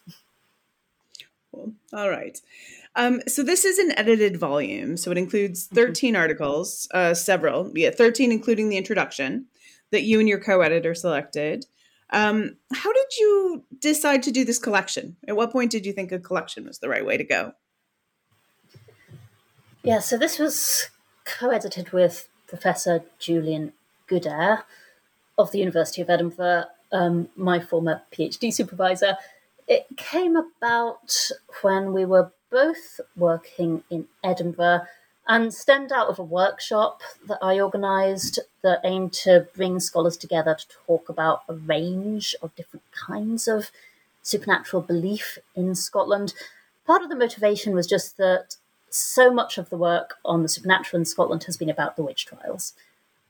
Cool. 1.51 1.73
All 1.93 2.09
right. 2.09 2.39
Um, 2.95 3.21
so 3.27 3.43
this 3.43 3.63
is 3.63 3.77
an 3.77 3.97
edited 3.97 4.37
volume. 4.37 4.97
So 4.97 5.11
it 5.11 5.17
includes 5.17 5.67
mm-hmm. 5.67 5.75
13 5.75 6.15
articles, 6.15 6.87
uh, 6.93 7.13
several, 7.13 7.71
yeah, 7.75 7.91
13 7.91 8.31
including 8.31 8.69
the 8.69 8.77
introduction 8.77 9.45
that 9.91 10.03
you 10.03 10.19
and 10.19 10.27
your 10.27 10.39
co-editor 10.39 10.93
selected. 10.93 11.65
Um, 12.09 12.57
how 12.73 12.91
did 12.91 13.17
you 13.19 13.63
decide 13.79 14.23
to 14.23 14.31
do 14.31 14.45
this 14.45 14.59
collection? 14.59 15.17
At 15.27 15.35
what 15.35 15.51
point 15.51 15.71
did 15.71 15.85
you 15.85 15.93
think 15.93 16.11
a 16.11 16.19
collection 16.19 16.65
was 16.65 16.79
the 16.79 16.89
right 16.89 17.05
way 17.05 17.17
to 17.17 17.23
go? 17.23 17.53
Yeah, 19.83 19.99
so 19.99 20.17
this 20.17 20.39
was 20.39 20.89
co-edited 21.25 21.91
with 21.91 22.27
Professor 22.47 23.03
Julian 23.19 23.73
Goodare 24.09 24.63
of 25.37 25.51
the 25.51 25.59
University 25.59 26.01
of 26.01 26.09
Edinburgh, 26.09 26.65
um, 26.91 27.29
my 27.35 27.59
former 27.59 28.01
PhD 28.11 28.53
supervisor, 28.53 29.17
it 29.67 29.85
came 29.97 30.35
about 30.35 31.31
when 31.61 31.93
we 31.93 32.05
were 32.05 32.31
both 32.49 32.99
working 33.15 33.83
in 33.89 34.07
Edinburgh 34.23 34.83
and 35.27 35.53
stemmed 35.53 35.91
out 35.91 36.07
of 36.07 36.19
a 36.19 36.23
workshop 36.23 37.01
that 37.27 37.39
I 37.41 37.59
organised 37.59 38.39
that 38.61 38.79
aimed 38.85 39.11
to 39.13 39.47
bring 39.55 39.79
scholars 39.79 40.15
together 40.15 40.55
to 40.55 40.65
talk 40.85 41.09
about 41.09 41.43
a 41.49 41.53
range 41.53 42.33
of 42.41 42.55
different 42.55 42.83
kinds 42.91 43.47
of 43.47 43.71
supernatural 44.21 44.81
belief 44.81 45.37
in 45.53 45.75
Scotland. 45.75 46.33
Part 46.85 47.01
of 47.01 47.09
the 47.09 47.15
motivation 47.15 47.73
was 47.73 47.87
just 47.87 48.15
that 48.17 48.55
so 48.89 49.31
much 49.31 49.57
of 49.57 49.69
the 49.69 49.77
work 49.77 50.15
on 50.23 50.43
the 50.43 50.49
supernatural 50.49 51.01
in 51.01 51.05
Scotland 51.05 51.43
has 51.43 51.57
been 51.57 51.69
about 51.69 51.97
the 51.97 52.03
witch 52.03 52.25
trials. 52.25 52.73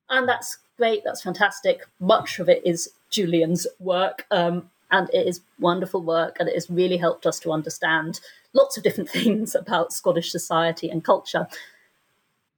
And 0.07 0.29
that's 0.29 0.59
great, 0.77 1.03
that's 1.03 1.23
fantastic. 1.23 1.87
Much 1.99 2.37
of 2.37 2.47
it 2.47 2.61
is 2.63 2.91
Julian's 3.09 3.65
work. 3.79 4.27
Um, 4.29 4.69
and 4.91 5.09
it 5.13 5.27
is 5.27 5.41
wonderful 5.59 6.01
work 6.01 6.37
and 6.39 6.47
it 6.47 6.55
has 6.55 6.69
really 6.69 6.97
helped 6.97 7.25
us 7.25 7.39
to 7.41 7.51
understand 7.51 8.19
lots 8.53 8.77
of 8.77 8.83
different 8.83 9.09
things 9.17 9.55
about 9.55 9.93
Scottish 9.93 10.31
society 10.31 10.89
and 10.89 11.03
culture. 11.03 11.47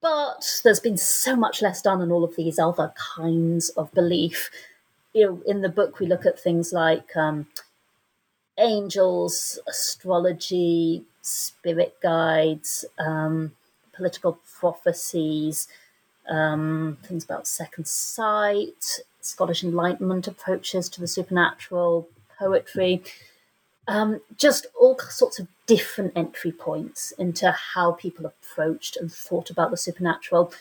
But 0.00 0.60
there's 0.64 0.80
been 0.80 0.96
so 0.96 1.36
much 1.36 1.60
less 1.60 1.82
done 1.82 2.00
on 2.00 2.10
all 2.10 2.24
of 2.24 2.36
these 2.36 2.58
other 2.58 2.92
kinds 3.16 3.68
of 3.70 3.92
belief. 3.92 4.50
You 5.12 5.26
know, 5.26 5.42
in 5.46 5.60
the 5.60 5.68
book, 5.68 5.98
we 5.98 6.06
look 6.06 6.24
at 6.24 6.40
things 6.40 6.72
like 6.72 7.14
um, 7.16 7.46
angels, 8.58 9.58
astrology, 9.68 11.04
spirit 11.20 11.96
guides, 12.02 12.84
um, 12.98 13.52
political 13.92 14.38
prophecies, 14.58 15.68
um, 16.30 16.96
things 17.02 17.24
about 17.24 17.46
second 17.46 17.86
sight, 17.86 19.00
Scottish 19.20 19.62
Enlightenment 19.62 20.26
approaches 20.26 20.88
to 20.88 21.00
the 21.00 21.06
supernatural, 21.06 22.08
poetry, 22.40 23.02
um, 23.86 24.20
just 24.36 24.66
all 24.80 24.98
sorts 24.98 25.38
of 25.38 25.46
different 25.66 26.12
entry 26.16 26.52
points 26.52 27.12
into 27.12 27.50
how 27.52 27.92
people 27.92 28.26
approached 28.26 28.96
and 28.96 29.12
thought 29.12 29.50
about 29.50 29.70
the 29.70 29.76
supernatural. 29.76 30.52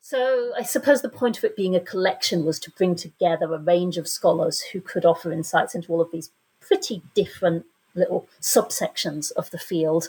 So, 0.00 0.52
I 0.56 0.62
suppose 0.62 1.00
the 1.02 1.08
point 1.08 1.38
of 1.38 1.44
it 1.44 1.56
being 1.56 1.74
a 1.74 1.80
collection 1.80 2.44
was 2.44 2.58
to 2.60 2.70
bring 2.70 2.94
together 2.94 3.52
a 3.52 3.58
range 3.58 3.96
of 3.96 4.06
scholars 4.06 4.60
who 4.60 4.80
could 4.80 5.04
offer 5.04 5.32
insights 5.32 5.74
into 5.74 5.90
all 5.92 6.00
of 6.00 6.12
these 6.12 6.30
pretty 6.60 7.02
different 7.14 7.64
little 7.94 8.28
subsections 8.40 9.32
of 9.32 9.50
the 9.50 9.58
field, 9.58 10.08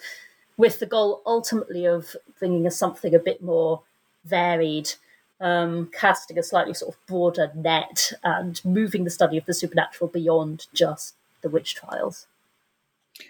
with 0.58 0.80
the 0.80 0.86
goal 0.86 1.22
ultimately 1.26 1.86
of 1.86 2.16
bringing 2.40 2.68
us 2.68 2.78
something 2.78 3.16
a 3.16 3.20
bit 3.20 3.42
more 3.42 3.82
varied 4.26 4.94
um, 5.42 5.90
casting 5.98 6.40
a 6.40 6.44
slightly 6.44 6.74
sort 6.74 6.96
of 6.96 7.08
broader 7.08 7.52
net 7.56 8.12
and 8.24 8.64
moving 8.64 9.04
the 9.04 9.10
study 9.10 9.38
of 9.38 9.46
the 9.46 9.54
supernatural 9.54 10.10
beyond 10.10 10.68
just 10.74 11.16
the 11.42 11.50
witch 11.50 11.76
trials. 11.76 12.28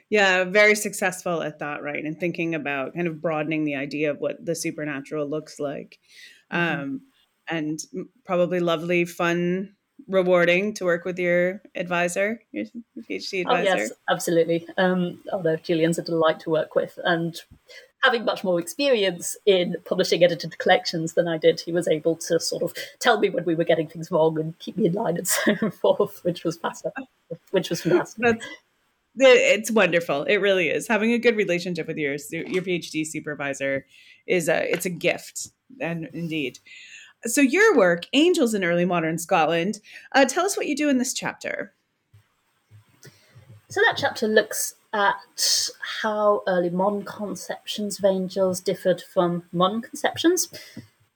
Yeah, 0.09 0.43
very 0.45 0.75
successful 0.75 1.41
at 1.43 1.59
that, 1.59 1.83
right? 1.83 2.03
And 2.03 2.19
thinking 2.19 2.55
about 2.55 2.95
kind 2.95 3.07
of 3.07 3.21
broadening 3.21 3.65
the 3.65 3.75
idea 3.75 4.11
of 4.11 4.19
what 4.19 4.43
the 4.43 4.55
supernatural 4.55 5.27
looks 5.27 5.59
like. 5.59 5.99
Mm-hmm. 6.51 6.81
Um, 6.81 7.01
and 7.47 7.79
probably 8.25 8.59
lovely, 8.59 9.05
fun, 9.05 9.75
rewarding 10.07 10.73
to 10.75 10.85
work 10.85 11.05
with 11.05 11.19
your 11.19 11.61
advisor, 11.75 12.41
your 12.51 12.65
PhD 13.07 13.41
advisor. 13.41 13.69
Oh, 13.69 13.75
yes, 13.77 13.91
absolutely. 14.09 14.67
Um, 14.77 15.19
although 15.31 15.55
Julian's 15.57 15.99
a 15.99 16.03
delight 16.03 16.39
to 16.41 16.49
work 16.49 16.75
with. 16.75 16.97
And 17.03 17.39
having 18.05 18.23
much 18.23 18.43
more 18.43 18.59
experience 18.59 19.35
in 19.45 19.75
publishing 19.83 20.23
edited 20.23 20.57
collections 20.59 21.13
than 21.13 21.27
I 21.27 21.37
did, 21.37 21.59
he 21.59 21.71
was 21.71 21.87
able 21.87 22.15
to 22.17 22.39
sort 22.39 22.63
of 22.63 22.73
tell 22.99 23.19
me 23.19 23.29
when 23.29 23.43
we 23.43 23.55
were 23.55 23.63
getting 23.63 23.87
things 23.87 24.11
wrong 24.11 24.39
and 24.39 24.57
keep 24.59 24.77
me 24.77 24.85
in 24.85 24.93
line 24.93 25.17
and 25.17 25.27
so 25.27 25.55
forth, 25.71 26.23
which 26.23 26.43
was 26.43 26.57
fascinating. 26.57 27.07
Which 27.51 27.69
was 27.69 27.81
fantastic. 27.81 28.41
it's 29.15 29.71
wonderful. 29.71 30.23
It 30.23 30.37
really 30.37 30.69
is. 30.69 30.87
Having 30.87 31.13
a 31.13 31.19
good 31.19 31.35
relationship 31.35 31.87
with 31.87 31.97
your 31.97 32.15
your 32.31 32.63
PhD 32.63 33.05
supervisor 33.05 33.85
is 34.27 34.47
a 34.47 34.71
it's 34.71 34.85
a 34.85 34.89
gift, 34.89 35.49
and 35.81 36.07
indeed. 36.13 36.59
So 37.23 37.41
your 37.41 37.75
work, 37.75 38.05
Angels 38.13 38.53
in 38.53 38.63
Early 38.63 38.85
Modern 38.85 39.17
Scotland. 39.17 39.79
Uh, 40.11 40.25
tell 40.25 40.45
us 40.45 40.55
what 40.55 40.67
you 40.67 40.75
do 40.75 40.89
in 40.89 40.99
this 40.99 41.13
chapter. 41.13 41.73
So 43.69 43.81
that 43.81 43.95
chapter 43.97 44.27
looks 44.27 44.75
at 44.95 45.69
how 46.01 46.41
early 46.47 46.69
modern 46.69 47.03
conceptions 47.03 47.99
of 47.99 48.05
angels 48.05 48.61
differed 48.61 49.01
from 49.01 49.43
modern 49.51 49.81
conceptions. 49.81 50.49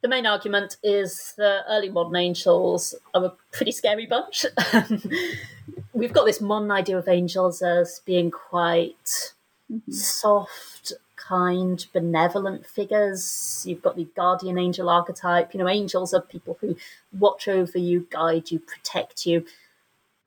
The 0.01 0.09
main 0.09 0.25
argument 0.25 0.75
is 0.83 1.33
that 1.37 1.63
early 1.69 1.89
modern 1.89 2.17
angels 2.17 2.93
are 3.13 3.25
a 3.25 3.33
pretty 3.53 3.71
scary 3.71 4.05
bunch. 4.05 4.45
we've 5.93 6.11
got 6.11 6.25
this 6.25 6.41
modern 6.41 6.71
idea 6.71 6.97
of 6.97 7.07
angels 7.07 7.61
as 7.61 8.01
being 8.05 8.31
quite 8.31 9.33
mm-hmm. 9.71 9.91
soft, 9.91 10.91
kind, 11.15 11.85
benevolent 11.93 12.65
figures. 12.65 13.63
You've 13.65 13.81
got 13.81 13.95
the 13.95 14.09
guardian 14.13 14.57
angel 14.57 14.89
archetype. 14.89 15.53
You 15.53 15.59
know, 15.59 15.69
angels 15.69 16.13
are 16.13 16.21
people 16.21 16.57
who 16.59 16.75
watch 17.17 17.47
over 17.47 17.77
you, 17.77 18.07
guide 18.09 18.51
you, 18.51 18.59
protect 18.59 19.25
you. 19.25 19.45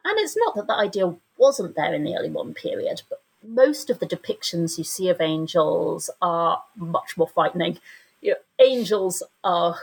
And 0.04 0.18
it's 0.18 0.38
not 0.38 0.54
that 0.54 0.66
the 0.66 0.74
idea 0.74 1.14
wasn't 1.36 1.76
there 1.76 1.92
in 1.92 2.04
the 2.04 2.16
early 2.16 2.30
modern 2.30 2.54
period, 2.54 3.02
but 3.10 3.21
most 3.42 3.90
of 3.90 3.98
the 3.98 4.06
depictions 4.06 4.78
you 4.78 4.84
see 4.84 5.08
of 5.08 5.20
angels 5.20 6.10
are 6.20 6.62
much 6.76 7.16
more 7.16 7.28
frightening. 7.28 7.78
You 8.20 8.32
know, 8.32 8.64
angels 8.64 9.22
are 9.42 9.76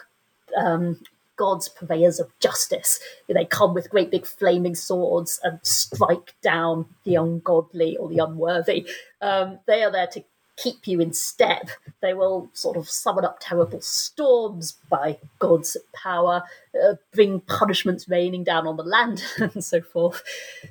um, 0.57 0.99
God's 1.35 1.69
purveyors 1.69 2.19
of 2.19 2.31
justice. 2.39 2.99
They 3.27 3.45
come 3.45 3.73
with 3.73 3.89
great 3.89 4.11
big 4.11 4.25
flaming 4.25 4.75
swords 4.75 5.39
and 5.43 5.59
strike 5.63 6.35
down 6.41 6.85
the 7.05 7.15
ungodly 7.15 7.97
or 7.97 8.09
the 8.09 8.19
unworthy. 8.19 8.87
Um, 9.21 9.59
they 9.65 9.83
are 9.83 9.91
there 9.91 10.07
to 10.07 10.23
keep 10.57 10.87
you 10.87 10.99
in 10.99 11.13
step. 11.13 11.69
They 12.01 12.13
will 12.13 12.49
sort 12.53 12.75
of 12.75 12.89
summon 12.89 13.23
up 13.23 13.37
terrible 13.39 13.79
storms 13.81 14.73
by 14.89 15.17
God's 15.39 15.77
power, 15.93 16.43
uh, 16.75 16.95
bring 17.13 17.39
punishments 17.41 18.09
raining 18.09 18.43
down 18.43 18.67
on 18.67 18.75
the 18.75 18.83
land, 18.83 19.23
and 19.37 19.63
so 19.63 19.81
forth. 19.81 20.21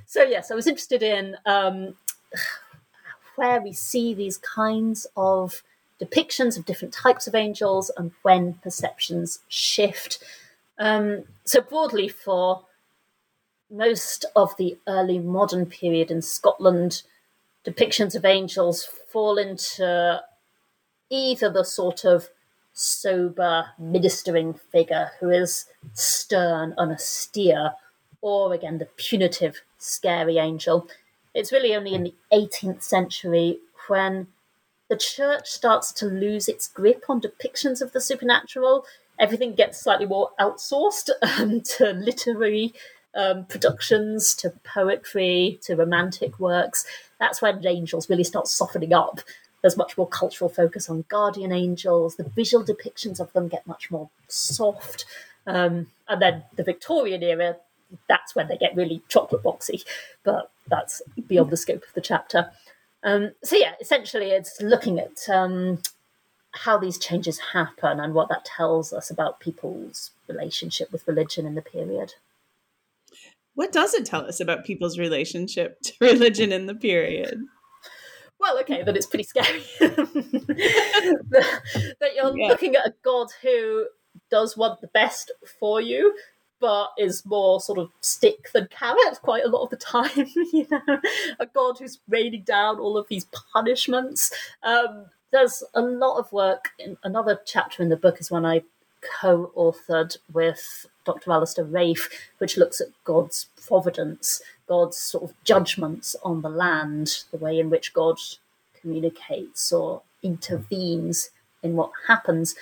So, 0.07 0.23
yes, 0.23 0.51
I 0.51 0.55
was 0.55 0.67
interested 0.67 1.03
in 1.03 1.37
um, 1.47 1.95
where 3.39 3.61
we 3.61 3.73
see 3.73 4.13
these 4.13 4.37
kinds 4.37 5.07
of 5.17 5.63
depictions 6.01 6.59
of 6.59 6.67
different 6.67 6.93
types 6.93 7.27
of 7.27 7.35
angels 7.35 7.91
and 7.97 8.11
when 8.23 8.55
perceptions 8.55 9.41
shift. 9.49 10.19
Um, 10.79 11.25
so, 11.45 11.61
broadly, 11.61 12.09
for 12.09 12.65
most 13.71 14.25
of 14.35 14.57
the 14.57 14.77
early 14.87 15.19
modern 15.19 15.67
period 15.67 16.11
in 16.11 16.21
Scotland, 16.23 17.03
depictions 17.65 18.15
of 18.17 18.25
angels 18.25 18.85
fall 18.85 19.39
into 19.39 20.21
either 21.11 21.51
the 21.51 21.65
sort 21.65 22.05
of 22.05 22.29
sober 22.73 23.67
ministering 23.79 24.55
figure 24.55 25.11
who 25.21 25.31
is 25.31 25.67
stern 25.95 26.75
and 26.77 26.93
austere, 26.93 27.73
or 28.21 28.53
again 28.53 28.79
the 28.79 28.89
punitive, 28.97 29.63
scary 29.79 30.39
angel. 30.39 30.89
It's 31.39 31.53
really 31.53 31.75
only 31.75 31.95
in 31.95 32.03
the 32.03 32.15
18th 32.33 32.83
century 32.83 33.59
when 33.89 34.27
the 34.89 34.97
church 34.97 35.49
starts 35.49 35.93
to 35.93 36.07
lose 36.07 36.49
its 36.49 36.67
grip 36.67 37.05
on 37.09 37.21
depictions 37.21 37.81
of 37.81 37.93
the 37.93 38.01
supernatural 38.01 38.85
everything 39.19 39.55
gets 39.55 39.81
slightly 39.81 40.07
more 40.07 40.31
outsourced 40.41 41.11
um, 41.39 41.61
to 41.61 41.93
literary 41.93 42.73
um, 43.15 43.45
productions, 43.47 44.35
to 44.37 44.53
poetry, 44.65 45.59
to 45.63 45.75
romantic 45.75 46.39
works. 46.39 46.85
That's 47.19 47.43
when 47.43 47.67
angels 47.67 48.09
really 48.09 48.25
start 48.25 48.47
softening 48.47 48.93
up. 48.93 49.21
There's 49.61 49.77
much 49.77 49.99
more 49.99 50.07
cultural 50.07 50.49
focus 50.49 50.89
on 50.89 51.05
guardian 51.09 51.51
angels. 51.51 52.15
The 52.15 52.25
visual 52.25 52.65
depictions 52.65 53.19
of 53.19 53.33
them 53.33 53.49
get 53.49 53.67
much 53.67 53.91
more 53.91 54.09
soft. 54.29 55.05
Um, 55.47 55.89
and 56.09 56.23
then 56.23 56.45
the 56.55 56.63
Victorian 56.63 57.23
era, 57.23 57.57
that's 58.09 58.35
when 58.35 58.49
they 58.49 58.57
get 58.57 58.77
really 58.77 59.03
chocolate 59.09 59.43
boxy. 59.43 59.85
But 60.25 60.51
that's 60.69 61.03
beyond 61.27 61.51
the 61.51 61.57
scope 61.57 61.85
of 61.85 61.95
the 61.95 62.01
chapter. 62.01 62.51
Um, 63.03 63.33
so 63.45 63.57
yeah, 63.57 63.75
essentially, 63.81 64.31
it's 64.31 64.61
looking 64.61 64.99
at 64.99 65.29
um, 65.29 65.81
how 66.53 66.79
these 66.79 66.99
changes 66.99 67.39
happen 67.39 68.01
and 68.01 68.15
what 68.15 68.29
that 68.29 68.45
tells 68.45 68.93
us 68.93 69.11
about 69.11 69.41
people's 69.41 70.11
relationship 70.27 70.91
with 70.93 71.07
religion 71.07 71.47
in 71.47 71.55
the 71.55 71.63
period. 71.63 72.15
What 73.55 73.73
does 73.73 73.95
it 73.95 74.07
tell 74.07 74.27
us 74.27 74.41
about 74.41 74.65
people's 74.65 74.99
relationship 74.99 75.81
to 75.83 75.93
religion 76.01 76.53
in 76.53 76.67
the 76.67 76.75
period? 76.75 77.41
Well, 78.41 78.59
okay, 78.61 78.85
then 78.85 78.95
it's 78.95 79.07
pretty 79.07 79.25
scary. 79.25 79.63
that 79.81 80.01
you're 82.15 82.39
yeah. 82.39 82.47
looking 82.47 82.77
at 82.77 82.87
a 82.87 82.95
god 83.03 83.29
who 83.43 83.87
does 84.31 84.57
want 84.57 84.81
the 84.81 84.87
best 84.89 85.33
for 85.59 85.81
you, 85.81 86.15
but 86.61 86.91
is 86.99 87.25
more 87.25 87.61
sort 87.61 87.79
of 87.79 87.91
stick 88.01 88.51
than 88.53 88.69
carrot 88.69 89.21
quite 89.23 89.45
a 89.45 89.49
lot 89.49 89.63
of 89.63 89.71
the 89.71 89.77
time. 89.77 90.11
you 90.53 90.67
know, 90.71 90.99
a 91.39 91.47
god 91.47 91.79
who's 91.79 92.01
raining 92.09 92.43
down 92.43 92.79
all 92.79 92.97
of 92.97 93.07
these 93.09 93.27
punishments. 93.53 94.33
Um, 94.63 95.07
there's 95.31 95.63
a 95.75 95.83
lot 95.83 96.19
of 96.19 96.33
work. 96.33 96.71
In 96.79 96.97
another 97.05 97.41
chapter 97.45 97.83
in 97.83 97.89
the 97.89 97.97
book 97.97 98.21
is 98.21 98.31
one 98.31 98.47
I 98.47 98.63
co-authored 99.21 100.17
with 100.33 100.87
Dr. 101.05 101.31
Alasdair 101.31 101.71
Raffe, 101.71 102.11
which 102.39 102.57
looks 102.57 102.81
at 102.81 102.89
God's 103.05 103.49
providence, 103.67 104.43
God's 104.67 104.97
sort 104.97 105.25
of 105.25 105.35
judgments 105.45 106.17
on 106.25 106.43
the 106.43 106.49
land, 106.49 107.25
the 107.31 107.39
way 107.39 107.59
in 107.59 107.71
which 107.71 107.93
God 107.93 108.19
communicates 108.81 109.73
or 109.73 110.03
intervenes 110.23 111.31
in 111.63 111.75
what 111.75 111.91
happens. 112.07 112.55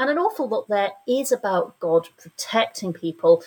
And 0.00 0.08
an 0.08 0.16
awful 0.16 0.48
lot 0.48 0.66
there 0.68 0.92
is 1.06 1.30
about 1.30 1.78
God 1.78 2.08
protecting 2.16 2.94
people. 2.94 3.44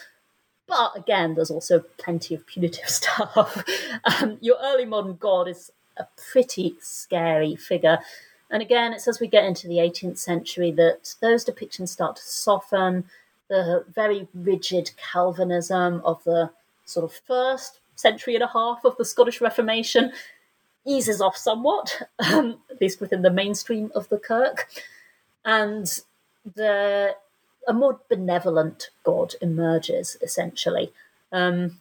But 0.67 0.91
again, 0.95 1.33
there's 1.33 1.49
also 1.49 1.79
plenty 1.97 2.35
of 2.35 2.45
punitive 2.45 2.87
stuff. 2.89 3.63
um, 4.03 4.37
your 4.39 4.57
early 4.61 4.85
modern 4.85 5.15
God 5.15 5.47
is 5.47 5.71
a 5.97 6.05
pretty 6.31 6.75
scary 6.79 7.55
figure. 7.55 7.97
And 8.51 8.61
again, 8.61 8.93
it's 8.93 9.07
as 9.07 9.19
we 9.19 9.25
get 9.25 9.45
into 9.45 9.67
the 9.67 9.77
18th 9.77 10.19
century 10.19 10.69
that 10.73 11.15
those 11.21 11.43
depictions 11.43 11.89
start 11.89 12.17
to 12.17 12.21
soften. 12.21 13.05
The 13.49 13.83
very 13.91 14.27
rigid 14.35 14.91
Calvinism 14.95 16.01
of 16.05 16.23
the 16.23 16.51
sort 16.85 17.03
of 17.03 17.13
first 17.25 17.79
century 17.95 18.35
and 18.35 18.43
a 18.43 18.47
half 18.47 18.85
of 18.85 18.95
the 18.97 19.05
Scottish 19.05 19.41
Reformation 19.41 20.11
eases 20.85 21.19
off 21.19 21.35
somewhat, 21.35 21.99
um, 22.31 22.59
at 22.69 22.79
least 22.79 23.01
within 23.01 23.23
the 23.23 23.31
mainstream 23.31 23.91
of 23.95 24.07
the 24.09 24.19
Kirk. 24.19 24.69
And 25.45 25.99
the 26.55 27.15
a 27.67 27.73
more 27.73 27.99
benevolent 28.09 28.89
God 29.03 29.35
emerges, 29.41 30.17
essentially. 30.21 30.91
Um, 31.31 31.79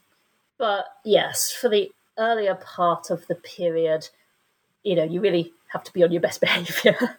but 0.57 0.85
yes, 1.03 1.51
for 1.51 1.69
the 1.69 1.91
earlier 2.17 2.55
part 2.55 3.09
of 3.09 3.27
the 3.27 3.35
period, 3.35 4.09
you 4.83 4.95
know, 4.95 5.03
you 5.03 5.19
really 5.19 5.51
have 5.69 5.83
to 5.83 5.93
be 5.93 6.03
on 6.03 6.11
your 6.11 6.21
best 6.21 6.41
behavior. 6.41 7.17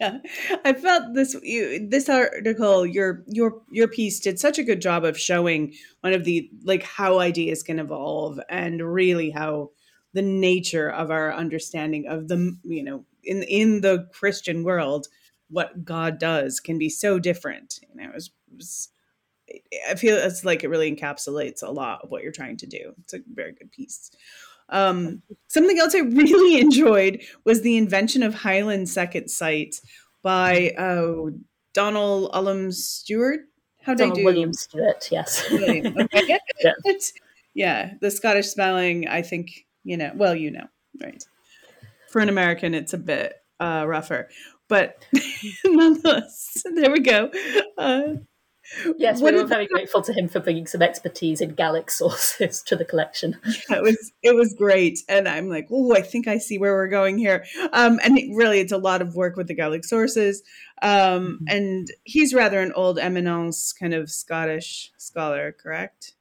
yeah, 0.00 0.18
I 0.64 0.72
felt 0.72 1.14
this 1.14 1.34
you, 1.42 1.86
this 1.88 2.08
article, 2.08 2.86
your 2.86 3.24
your 3.26 3.60
your 3.70 3.88
piece 3.88 4.20
did 4.20 4.38
such 4.38 4.58
a 4.58 4.64
good 4.64 4.80
job 4.80 5.04
of 5.04 5.18
showing 5.18 5.74
one 6.00 6.12
of 6.12 6.24
the 6.24 6.50
like 6.64 6.82
how 6.82 7.18
ideas 7.18 7.62
can 7.62 7.78
evolve 7.78 8.38
and 8.48 8.82
really 8.82 9.30
how 9.30 9.70
the 10.12 10.22
nature 10.22 10.90
of 10.90 11.10
our 11.10 11.32
understanding 11.32 12.06
of 12.06 12.28
the 12.28 12.56
you 12.64 12.82
know 12.82 13.04
in 13.24 13.42
in 13.44 13.80
the 13.80 14.08
Christian 14.12 14.62
world 14.62 15.08
what 15.52 15.84
God 15.84 16.18
does 16.18 16.58
can 16.58 16.78
be 16.78 16.88
so 16.88 17.18
different. 17.18 17.78
You 17.88 18.02
know, 18.02 18.08
it 18.08 18.14
was, 18.14 18.30
it 18.50 18.56
was 18.56 18.88
I 19.90 19.94
feel 19.94 20.16
it's 20.16 20.44
like 20.44 20.64
it 20.64 20.68
really 20.68 20.94
encapsulates 20.94 21.62
a 21.62 21.70
lot 21.70 22.00
of 22.02 22.10
what 22.10 22.22
you're 22.22 22.32
trying 22.32 22.56
to 22.58 22.66
do. 22.66 22.94
It's 23.02 23.14
a 23.14 23.18
very 23.32 23.52
good 23.52 23.70
piece. 23.70 24.10
Um, 24.68 25.22
something 25.48 25.78
else 25.78 25.94
I 25.94 25.98
really 25.98 26.60
enjoyed 26.60 27.22
was 27.44 27.62
the 27.62 27.76
invention 27.76 28.22
of 28.22 28.34
Highland 28.34 28.88
Second 28.88 29.28
Sight 29.28 29.76
by 30.22 30.70
uh, 30.78 31.30
Donald 31.74 32.32
Ullum 32.32 32.72
Stewart. 32.72 33.40
How 33.82 33.94
did 33.94 34.12
I 34.12 34.14
do? 34.14 34.24
William 34.24 34.52
Stewart, 34.52 35.08
yes. 35.10 35.44
Okay. 35.52 35.82
yeah. 36.58 36.92
yeah, 37.54 37.92
the 38.00 38.10
Scottish 38.10 38.46
spelling, 38.46 39.08
I 39.08 39.22
think, 39.22 39.66
you 39.84 39.96
know, 39.96 40.12
well, 40.14 40.34
you 40.34 40.50
know, 40.50 40.66
right. 41.02 41.22
For 42.10 42.20
an 42.20 42.28
American, 42.28 42.74
it's 42.74 42.92
a 42.92 42.98
bit 42.98 43.34
uh, 43.58 43.84
rougher. 43.86 44.28
But 44.72 45.04
nonetheless, 45.66 46.62
there 46.64 46.90
we 46.90 47.00
go. 47.00 47.30
Uh, 47.76 48.14
Yes, 48.96 49.20
we 49.20 49.32
were 49.32 49.44
very 49.44 49.66
grateful 49.66 50.00
to 50.00 50.14
him 50.14 50.28
for 50.28 50.40
bringing 50.40 50.66
some 50.66 50.80
expertise 50.80 51.42
in 51.42 51.50
Gaelic 51.50 51.90
sources 51.90 52.62
to 52.62 52.74
the 52.74 52.86
collection. 52.86 53.36
Yeah, 53.44 53.76
it 53.76 53.82
was 53.82 54.12
it 54.22 54.34
was 54.34 54.54
great, 54.54 55.00
and 55.10 55.28
I'm 55.28 55.50
like, 55.50 55.68
oh, 55.70 55.94
I 55.94 56.00
think 56.00 56.26
I 56.26 56.38
see 56.38 56.56
where 56.56 56.72
we're 56.72 56.88
going 56.88 57.18
here. 57.18 57.44
Um, 57.74 58.00
and 58.02 58.16
it, 58.16 58.34
really, 58.34 58.60
it's 58.60 58.72
a 58.72 58.78
lot 58.78 59.02
of 59.02 59.14
work 59.14 59.36
with 59.36 59.48
the 59.48 59.54
Gaelic 59.54 59.84
sources. 59.84 60.42
Um, 60.80 60.90
mm-hmm. 60.90 61.44
and 61.48 61.88
he's 62.04 62.32
rather 62.32 62.60
an 62.60 62.72
old 62.72 62.98
eminence 62.98 63.74
kind 63.74 63.92
of 63.92 64.10
Scottish 64.10 64.90
scholar, 64.96 65.52
correct? 65.52 66.14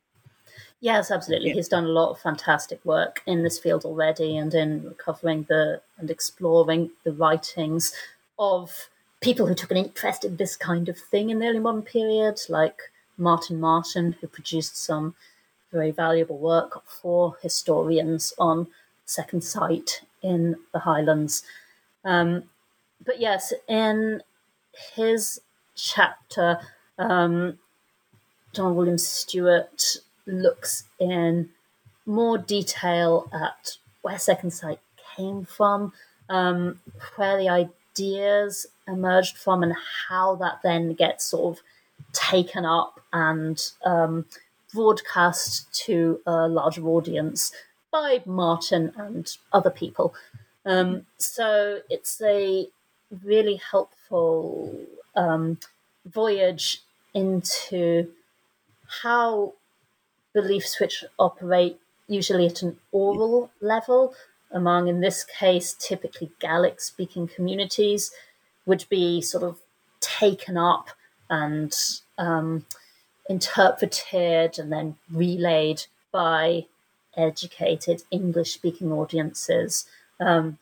Yes, 0.81 1.09
absolutely. 1.09 1.49
Yeah. 1.49 1.55
He's 1.55 1.69
done 1.69 1.85
a 1.85 1.89
lot 1.89 2.09
of 2.09 2.19
fantastic 2.19 2.83
work 2.83 3.21
in 3.25 3.43
this 3.43 3.59
field 3.59 3.85
already, 3.85 4.35
and 4.35 4.53
in 4.53 4.83
recovering 4.83 5.45
the 5.47 5.81
and 5.99 6.11
exploring 6.11 6.91
the 7.05 7.13
writings 7.13 7.93
of 8.41 8.89
people 9.21 9.45
who 9.45 9.53
took 9.53 9.71
an 9.71 9.77
interest 9.77 10.25
in 10.25 10.35
this 10.35 10.57
kind 10.57 10.89
of 10.89 10.97
thing 10.97 11.29
in 11.29 11.39
the 11.39 11.45
early 11.47 11.59
modern 11.59 11.83
period, 11.83 12.41
like 12.49 12.81
Martin 13.17 13.59
Martin, 13.59 14.17
who 14.19 14.27
produced 14.27 14.75
some 14.75 15.15
very 15.71 15.91
valuable 15.91 16.39
work 16.39 16.83
for 16.85 17.37
historians 17.41 18.33
on 18.39 18.67
Second 19.05 19.43
Sight 19.43 20.01
in 20.23 20.55
the 20.73 20.79
Highlands. 20.79 21.43
Um, 22.03 22.43
but 23.05 23.19
yes, 23.19 23.53
in 23.67 24.23
his 24.95 25.39
chapter, 25.75 26.59
um, 26.97 27.59
John 28.53 28.75
William 28.75 28.97
Stewart 28.97 29.97
looks 30.25 30.85
in 30.99 31.49
more 32.07 32.39
detail 32.39 33.29
at 33.31 33.77
where 34.01 34.17
Second 34.17 34.51
Sight 34.51 34.79
came 35.15 35.45
from, 35.45 35.93
um, 36.27 36.79
where 37.15 37.37
the 37.37 37.49
ideas 38.01 38.67
emerged 38.87 39.37
from, 39.37 39.63
and 39.63 39.75
how 40.09 40.35
that 40.35 40.59
then 40.63 40.93
gets 40.93 41.25
sort 41.25 41.57
of 41.57 41.63
taken 42.13 42.65
up 42.65 42.99
and 43.13 43.71
um, 43.85 44.25
broadcast 44.73 45.71
to 45.85 46.19
a 46.25 46.47
larger 46.47 46.85
audience 46.87 47.51
by 47.91 48.21
Martin 48.25 48.91
and 48.97 49.37
other 49.53 49.69
people. 49.69 50.13
Um, 50.65 51.05
so 51.17 51.79
it's 51.89 52.21
a 52.21 52.67
really 53.23 53.59
helpful 53.71 54.75
um, 55.15 55.57
voyage 56.05 56.81
into 57.13 58.07
how 59.03 59.53
beliefs 60.33 60.79
which 60.79 61.03
operate 61.19 61.77
usually 62.07 62.45
at 62.47 62.61
an 62.61 62.77
oral 62.91 63.51
level 63.61 64.13
among, 64.51 64.87
in 64.87 65.01
this 65.01 65.23
case, 65.23 65.73
typically 65.73 66.31
Gaelic 66.39 66.81
speaking 66.81 67.27
communities, 67.27 68.11
would 68.65 68.85
be 68.89 69.21
sort 69.21 69.43
of 69.43 69.59
taken 69.99 70.57
up 70.57 70.89
and 71.29 71.73
um, 72.17 72.65
interpreted 73.29 74.59
and 74.59 74.71
then 74.71 74.95
relayed 75.11 75.83
by 76.11 76.65
educated 77.15 78.03
English 78.11 78.53
speaking 78.53 78.91
audiences. 78.91 79.85
Um, 80.19 80.57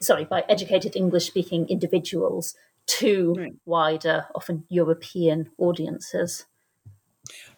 sorry, 0.00 0.24
by 0.24 0.44
educated 0.48 0.96
English 0.96 1.26
speaking 1.26 1.66
individuals 1.68 2.54
to 2.86 3.34
right. 3.34 3.54
wider, 3.64 4.26
often 4.34 4.64
European 4.68 5.50
audiences. 5.58 6.44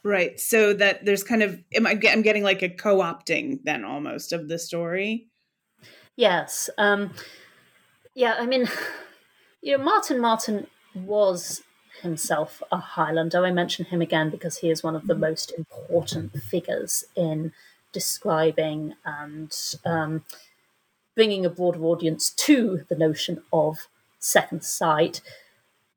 Right. 0.03 0.39
So 0.39 0.73
that 0.75 1.05
there's 1.05 1.25
kind 1.25 1.43
of 1.43 1.59
I'm 1.75 1.99
getting 1.99 2.45
like 2.45 2.63
a 2.63 2.69
co-opting 2.69 3.61
then 3.65 3.85
almost 3.85 4.33
of 4.33 4.49
the 4.49 4.59
story. 4.59 5.27
Yes. 6.17 6.71
Um, 6.79 7.13
yeah. 8.15 8.37
I 8.39 8.47
mean, 8.47 8.69
you 9.63 9.77
know, 9.77 9.85
Martin 9.85 10.21
Martin 10.21 10.67
was 10.95 11.63
himself 12.03 12.63
a 12.73 12.79
Highlander. 12.79 13.45
I 13.45 13.51
mention 13.53 13.85
him 13.87 14.03
again 14.03 14.31
because 14.31 14.59
he 14.59 14.71
is 14.71 14.83
one 14.83 14.97
of 14.97 15.07
the 15.07 15.15
most 15.15 15.53
important 15.57 16.33
figures 16.43 17.05
in 17.15 17.53
describing 17.93 18.95
and 19.05 19.55
um, 19.85 20.25
bringing 21.15 21.47
a 21.47 21.51
broader 21.51 21.83
audience 21.85 22.31
to 22.31 22.85
the 22.89 22.97
notion 22.97 23.43
of 23.53 23.89
second 24.19 24.63
sight. 24.65 25.21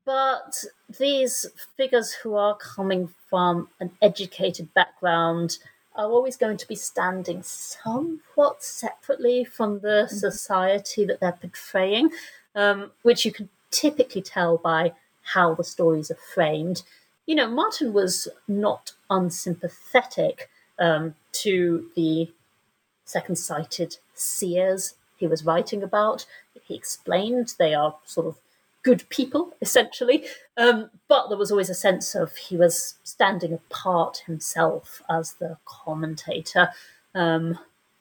But 0.04 0.64
these 0.98 1.46
figures 1.76 2.12
who 2.12 2.34
are 2.34 2.56
coming 2.56 3.14
from 3.28 3.68
an 3.80 3.92
educated 4.02 4.72
background 4.74 5.58
are 5.96 6.10
always 6.10 6.36
going 6.36 6.56
to 6.56 6.68
be 6.68 6.74
standing 6.74 7.42
somewhat 7.42 8.62
separately 8.62 9.44
from 9.44 9.80
the 9.80 10.06
mm-hmm. 10.06 10.16
society 10.16 11.04
that 11.04 11.20
they're 11.20 11.32
portraying, 11.32 12.10
um, 12.54 12.90
which 13.02 13.24
you 13.24 13.32
can 13.32 13.48
typically 13.70 14.22
tell 14.22 14.56
by 14.56 14.92
how 15.22 15.54
the 15.54 15.64
stories 15.64 16.10
are 16.10 16.18
framed. 16.34 16.82
You 17.26 17.34
know, 17.36 17.48
Martin 17.48 17.92
was 17.92 18.28
not 18.48 18.92
unsympathetic 19.08 20.48
um, 20.78 21.14
to 21.32 21.88
the 21.94 22.32
second 23.04 23.36
sighted 23.36 23.96
seers 24.14 24.94
he 25.16 25.26
was 25.26 25.44
writing 25.44 25.82
about. 25.82 26.26
He 26.62 26.74
explained 26.74 27.54
they 27.58 27.74
are 27.74 27.96
sort 28.04 28.26
of 28.26 28.36
good 28.82 29.08
people, 29.08 29.54
essentially. 29.60 30.24
Um, 30.56 30.90
but 31.08 31.28
there 31.28 31.38
was 31.38 31.50
always 31.50 31.70
a 31.70 31.74
sense 31.74 32.14
of 32.14 32.36
he 32.36 32.56
was 32.56 32.94
standing 33.04 33.52
apart 33.52 34.22
himself 34.26 35.02
as 35.08 35.34
the 35.34 35.56
commentator, 35.64 36.70
um, 37.14 37.58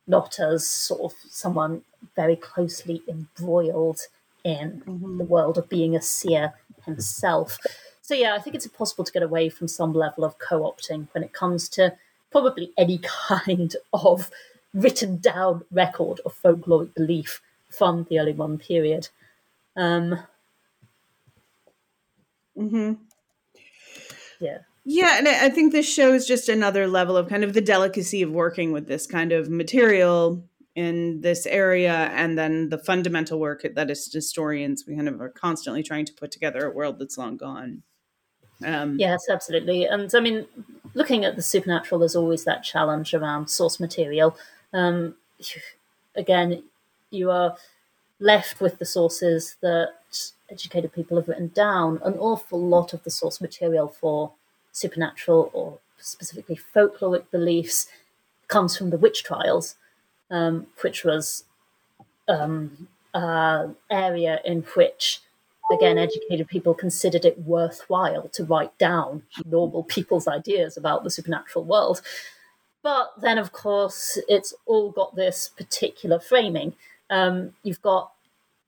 not 0.07 0.39
as 0.39 0.65
sort 0.67 1.11
of 1.11 1.17
someone 1.29 1.83
very 2.15 2.35
closely 2.35 3.01
embroiled 3.07 4.01
in 4.43 4.81
mm-hmm. 4.85 5.17
the 5.17 5.23
world 5.23 5.57
of 5.57 5.69
being 5.69 5.95
a 5.95 6.01
seer 6.01 6.53
himself. 6.85 7.57
So, 8.01 8.13
yeah, 8.15 8.33
I 8.33 8.39
think 8.39 8.55
it's 8.55 8.65
impossible 8.65 9.03
to 9.03 9.11
get 9.11 9.23
away 9.23 9.49
from 9.49 9.67
some 9.67 9.93
level 9.93 10.23
of 10.23 10.39
co 10.39 10.61
opting 10.61 11.07
when 11.11 11.23
it 11.23 11.33
comes 11.33 11.69
to 11.69 11.93
probably 12.31 12.71
any 12.77 12.99
kind 13.27 13.75
of 13.93 14.31
written 14.73 15.17
down 15.17 15.63
record 15.71 16.19
of 16.25 16.39
folkloric 16.41 16.93
belief 16.93 17.41
from 17.69 18.07
the 18.09 18.19
early 18.19 18.33
modern 18.33 18.57
period. 18.57 19.09
Um, 19.75 20.19
hmm 22.59 22.93
Yeah. 24.39 24.59
Yeah, 24.85 25.17
and 25.17 25.27
I 25.27 25.49
think 25.49 25.71
this 25.71 25.91
shows 25.91 26.25
just 26.25 26.49
another 26.49 26.87
level 26.87 27.15
of 27.15 27.29
kind 27.29 27.43
of 27.43 27.53
the 27.53 27.61
delicacy 27.61 28.21
of 28.21 28.31
working 28.31 28.71
with 28.71 28.87
this 28.87 29.05
kind 29.05 29.31
of 29.31 29.49
material 29.49 30.43
in 30.75 31.21
this 31.21 31.45
area, 31.45 32.09
and 32.13 32.37
then 32.37 32.69
the 32.69 32.77
fundamental 32.77 33.39
work 33.39 33.63
that 33.75 33.91
as 33.91 34.11
historians 34.11 34.85
we 34.87 34.95
kind 34.95 35.07
of 35.07 35.21
are 35.21 35.29
constantly 35.29 35.83
trying 35.83 36.05
to 36.05 36.13
put 36.13 36.31
together 36.31 36.65
a 36.65 36.71
world 36.71 36.97
that's 36.97 37.17
long 37.17 37.37
gone. 37.37 37.83
Um, 38.65 38.97
yes, 38.97 39.25
absolutely. 39.29 39.85
And 39.85 40.13
I 40.15 40.19
mean, 40.19 40.47
looking 40.93 41.25
at 41.25 41.35
the 41.35 41.41
supernatural, 41.41 41.99
there's 41.99 42.15
always 42.15 42.43
that 42.45 42.63
challenge 42.63 43.13
around 43.13 43.49
source 43.49 43.79
material. 43.79 44.37
Um, 44.73 45.15
again, 46.15 46.63
you 47.11 47.29
are 47.31 47.57
left 48.19 48.59
with 48.59 48.79
the 48.79 48.85
sources 48.85 49.57
that 49.61 49.89
educated 50.51 50.93
people 50.93 51.17
have 51.17 51.27
written 51.27 51.49
down, 51.49 51.99
an 52.03 52.13
awful 52.13 52.59
lot 52.59 52.93
of 52.93 53.03
the 53.03 53.09
source 53.09 53.39
material 53.41 53.87
for 53.87 54.31
supernatural 54.71 55.49
or 55.53 55.79
specifically 55.97 56.57
folkloric 56.75 57.29
beliefs 57.31 57.87
comes 58.47 58.77
from 58.77 58.89
the 58.89 58.97
witch 58.97 59.23
trials, 59.23 59.75
um, 60.31 60.67
which 60.81 61.03
was 61.03 61.43
um, 62.27 62.87
an 63.13 63.75
area 63.89 64.39
in 64.45 64.61
which, 64.75 65.21
again, 65.71 65.97
educated 65.97 66.47
people 66.47 66.73
considered 66.73 67.25
it 67.25 67.39
worthwhile 67.39 68.27
to 68.29 68.43
write 68.43 68.75
down 68.77 69.23
normal 69.45 69.83
people's 69.83 70.27
ideas 70.27 70.77
about 70.77 71.03
the 71.03 71.09
supernatural 71.09 71.65
world. 71.65 72.01
But 72.81 73.11
then, 73.19 73.37
of 73.37 73.51
course, 73.51 74.17
it's 74.27 74.53
all 74.65 74.91
got 74.91 75.15
this 75.15 75.49
particular 75.49 76.19
framing. 76.19 76.75
Um, 77.09 77.53
you've 77.63 77.81
got 77.81 78.11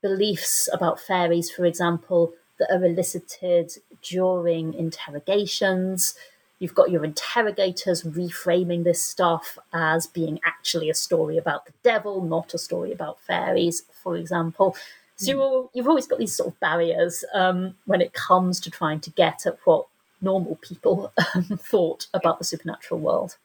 beliefs 0.02 0.70
about 0.72 1.00
fairies, 1.00 1.50
for 1.52 1.66
example, 1.66 2.34
that 2.60 2.72
are 2.72 2.86
elicited 2.86 3.72
during 4.02 4.74
interrogations. 4.74 6.16
You've 6.60 6.76
got 6.76 6.92
your 6.92 7.04
interrogators 7.04 8.04
reframing 8.04 8.84
this 8.84 9.04
stuff 9.04 9.58
as 9.74 10.06
being 10.06 10.40
actually 10.46 10.90
a 10.90 10.94
story 10.94 11.38
about 11.38 11.66
the 11.66 11.74
devil, 11.82 12.22
not 12.22 12.54
a 12.54 12.60
story 12.60 12.92
about 12.92 13.20
fairies, 13.22 13.84
for 14.04 14.16
example. 14.16 14.76
So 15.16 15.70
you've 15.74 15.88
always 15.88 16.08
got 16.08 16.20
these 16.20 16.36
sort 16.36 16.50
of 16.50 16.60
barriers 16.60 17.24
um, 17.34 17.76
when 17.86 18.02
it 18.02 18.14
comes 18.14 18.60
to 18.62 18.72
trying 18.72 19.00
to 19.02 19.12
get 19.12 19.46
at 19.46 19.58
what 19.66 19.86
normal 20.20 20.56
people 20.62 21.12
um, 21.36 21.60
thought 21.62 22.08
about 22.14 22.40
the 22.40 22.46
supernatural 22.46 23.00
world. 23.00 23.38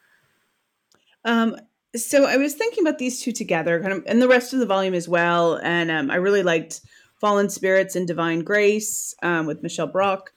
Um, 1.24 1.56
so 1.96 2.26
I 2.26 2.36
was 2.36 2.54
thinking 2.54 2.86
about 2.86 2.98
these 2.98 3.22
two 3.22 3.32
together, 3.32 3.80
kind 3.80 3.92
of, 3.92 4.04
and 4.06 4.20
the 4.20 4.28
rest 4.28 4.52
of 4.52 4.58
the 4.58 4.66
volume 4.66 4.94
as 4.94 5.08
well. 5.08 5.60
And 5.62 5.90
um, 5.90 6.10
I 6.10 6.16
really 6.16 6.42
liked 6.42 6.80
Fallen 7.20 7.48
Spirits 7.48 7.96
and 7.96 8.06
Divine 8.06 8.40
Grace 8.40 9.14
um, 9.22 9.46
with 9.46 9.62
Michelle 9.62 9.86
Brock, 9.86 10.32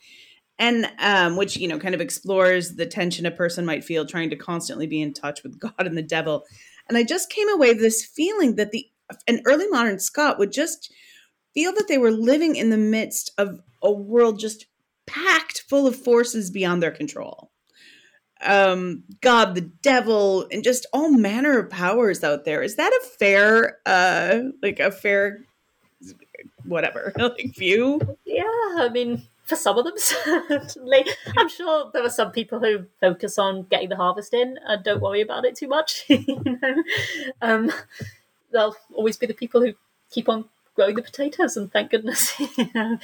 and 0.58 0.92
um, 1.00 1.36
which 1.36 1.58
you 1.58 1.68
know 1.68 1.80
kind 1.80 1.96
of 1.96 2.02
explores 2.02 2.76
the 2.76 2.86
tension 2.86 3.26
a 3.26 3.32
person 3.32 3.66
might 3.66 3.84
feel 3.84 4.06
trying 4.06 4.30
to 4.30 4.36
constantly 4.36 4.88
be 4.88 5.02
in 5.02 5.14
touch 5.14 5.44
with 5.44 5.60
God 5.62 5.74
and 5.78 5.98
the 5.98 6.04
devil. 6.04 6.46
And 6.88 6.98
I 6.98 7.04
just 7.04 7.30
came 7.30 7.50
away 7.50 7.70
with 7.70 7.80
this 7.80 8.06
feeling 8.06 8.56
that 8.56 8.72
the 8.72 8.88
an 9.28 9.42
early 9.46 9.68
modern 9.68 10.00
Scot 10.00 10.38
would 10.40 10.52
just 10.52 10.92
feel 11.54 11.74
that 11.74 11.88
they 11.88 11.98
were 11.98 12.12
living 12.12 12.56
in 12.56 12.70
the 12.70 12.78
midst 12.78 13.32
of 13.38 13.60
a 13.82 13.92
world 13.92 14.40
just 14.40 14.68
packed 15.08 15.64
full 15.68 15.88
of 15.88 15.96
forces 15.96 16.52
beyond 16.52 16.84
their 16.84 16.92
control 16.92 17.49
um 18.46 19.04
god 19.22 19.56
the 19.56 19.62
devil 19.62 20.48
and 20.52 20.64
just 20.64 20.86
all 20.94 21.12
manner 21.12 21.60
of 21.60 21.70
powers 21.70 22.24
out 22.24 22.46
there. 22.46 22.62
Is 22.62 22.76
that 22.76 22.92
a 22.92 23.06
fair 23.18 23.78
uh 23.86 24.40
like 24.62 24.80
a 24.80 24.92
fair 24.92 25.46
whatever 26.66 27.12
like 27.18 27.56
view? 27.56 28.00
Yeah 28.26 28.44
i 28.78 28.90
mean 28.92 29.24
for 29.44 29.56
some 29.56 29.78
of 29.78 29.84
them 29.86 29.96
certainly. 29.98 31.06
I'm 31.38 31.50
sure 31.50 31.90
there 31.92 32.04
are 32.04 32.10
some 32.10 32.32
people 32.32 32.60
who 32.60 32.86
focus 33.02 33.38
on 33.38 33.64
getting 33.64 33.90
the 33.90 33.96
harvest 33.96 34.34
in 34.34 34.58
and 34.66 34.84
don't 34.84 35.02
worry 35.02 35.22
about 35.22 35.46
it 35.46 35.56
too 35.56 35.68
much 35.68 36.06
you 36.10 36.44
know? 36.46 36.84
Um 37.42 37.72
there'll 38.52 38.76
always 38.94 39.18
be 39.18 39.26
the 39.28 39.34
people 39.34 39.62
who 39.62 39.74
keep 40.12 40.30
on 40.30 40.46
growing 40.76 40.96
the 40.96 41.02
potatoes 41.02 41.58
and 41.58 41.72
thank 41.72 41.92
goodness 41.92 42.40
you 42.40 42.70
know? 42.74 42.98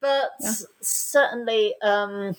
But 0.00 0.32
yeah. 0.40 0.52
certainly 0.80 1.74
um 1.82 2.36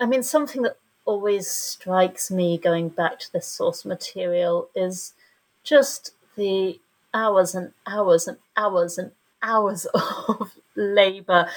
i 0.00 0.06
mean 0.06 0.22
something 0.22 0.62
that 0.62 0.78
always 1.04 1.50
strikes 1.50 2.30
me 2.30 2.58
going 2.58 2.88
back 2.88 3.18
to 3.18 3.32
this 3.32 3.46
source 3.46 3.84
material 3.84 4.68
is 4.74 5.14
just 5.62 6.12
the 6.36 6.80
hours 7.12 7.54
and 7.54 7.72
hours 7.86 8.26
and 8.28 8.38
hours 8.56 8.98
and 8.98 9.12
hours 9.42 9.86
of 10.28 10.52
labor 10.76 11.48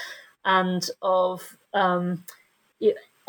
and 0.44 0.88
of 1.02 1.56
um, 1.74 2.24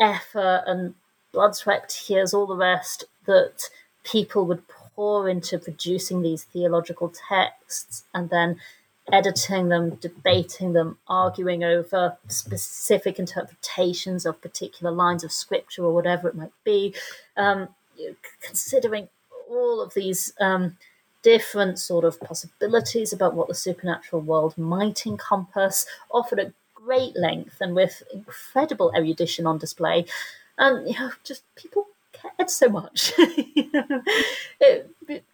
effort 0.00 0.62
and 0.66 0.94
blood, 1.32 1.54
sweat, 1.54 1.88
tears, 1.88 2.34
all 2.34 2.46
the 2.46 2.56
rest 2.56 3.04
that 3.26 3.68
people 4.04 4.46
would 4.46 4.66
pour 4.68 5.28
into 5.28 5.58
producing 5.58 6.22
these 6.22 6.44
theological 6.44 7.12
texts 7.28 8.04
and 8.14 8.30
then 8.30 8.58
editing 9.12 9.68
them, 9.68 9.96
debating 9.96 10.72
them, 10.72 10.98
arguing 11.08 11.64
over 11.64 12.16
specific 12.28 13.18
interpretations 13.18 14.26
of 14.26 14.40
particular 14.40 14.92
lines 14.92 15.24
of 15.24 15.32
scripture 15.32 15.84
or 15.84 15.94
whatever 15.94 16.28
it 16.28 16.34
might 16.34 16.52
be, 16.64 16.94
um, 17.36 17.68
considering 18.40 19.08
all 19.48 19.80
of 19.80 19.94
these 19.94 20.32
um, 20.40 20.76
different 21.22 21.78
sort 21.78 22.04
of 22.04 22.20
possibilities 22.20 23.12
about 23.12 23.34
what 23.34 23.48
the 23.48 23.54
supernatural 23.54 24.22
world 24.22 24.56
might 24.56 25.06
encompass, 25.06 25.86
often 26.10 26.38
at 26.38 26.52
great 26.74 27.16
length 27.16 27.60
and 27.60 27.74
with 27.74 28.02
incredible 28.12 28.92
erudition 28.94 29.46
on 29.46 29.58
display. 29.58 30.04
And 30.58 30.88
you 30.88 30.98
know, 30.98 31.10
just 31.24 31.42
people 31.56 31.88
cared 32.12 32.50
so 32.50 32.68
much. 32.68 33.12
it, 33.18 34.90
it, 35.08 35.24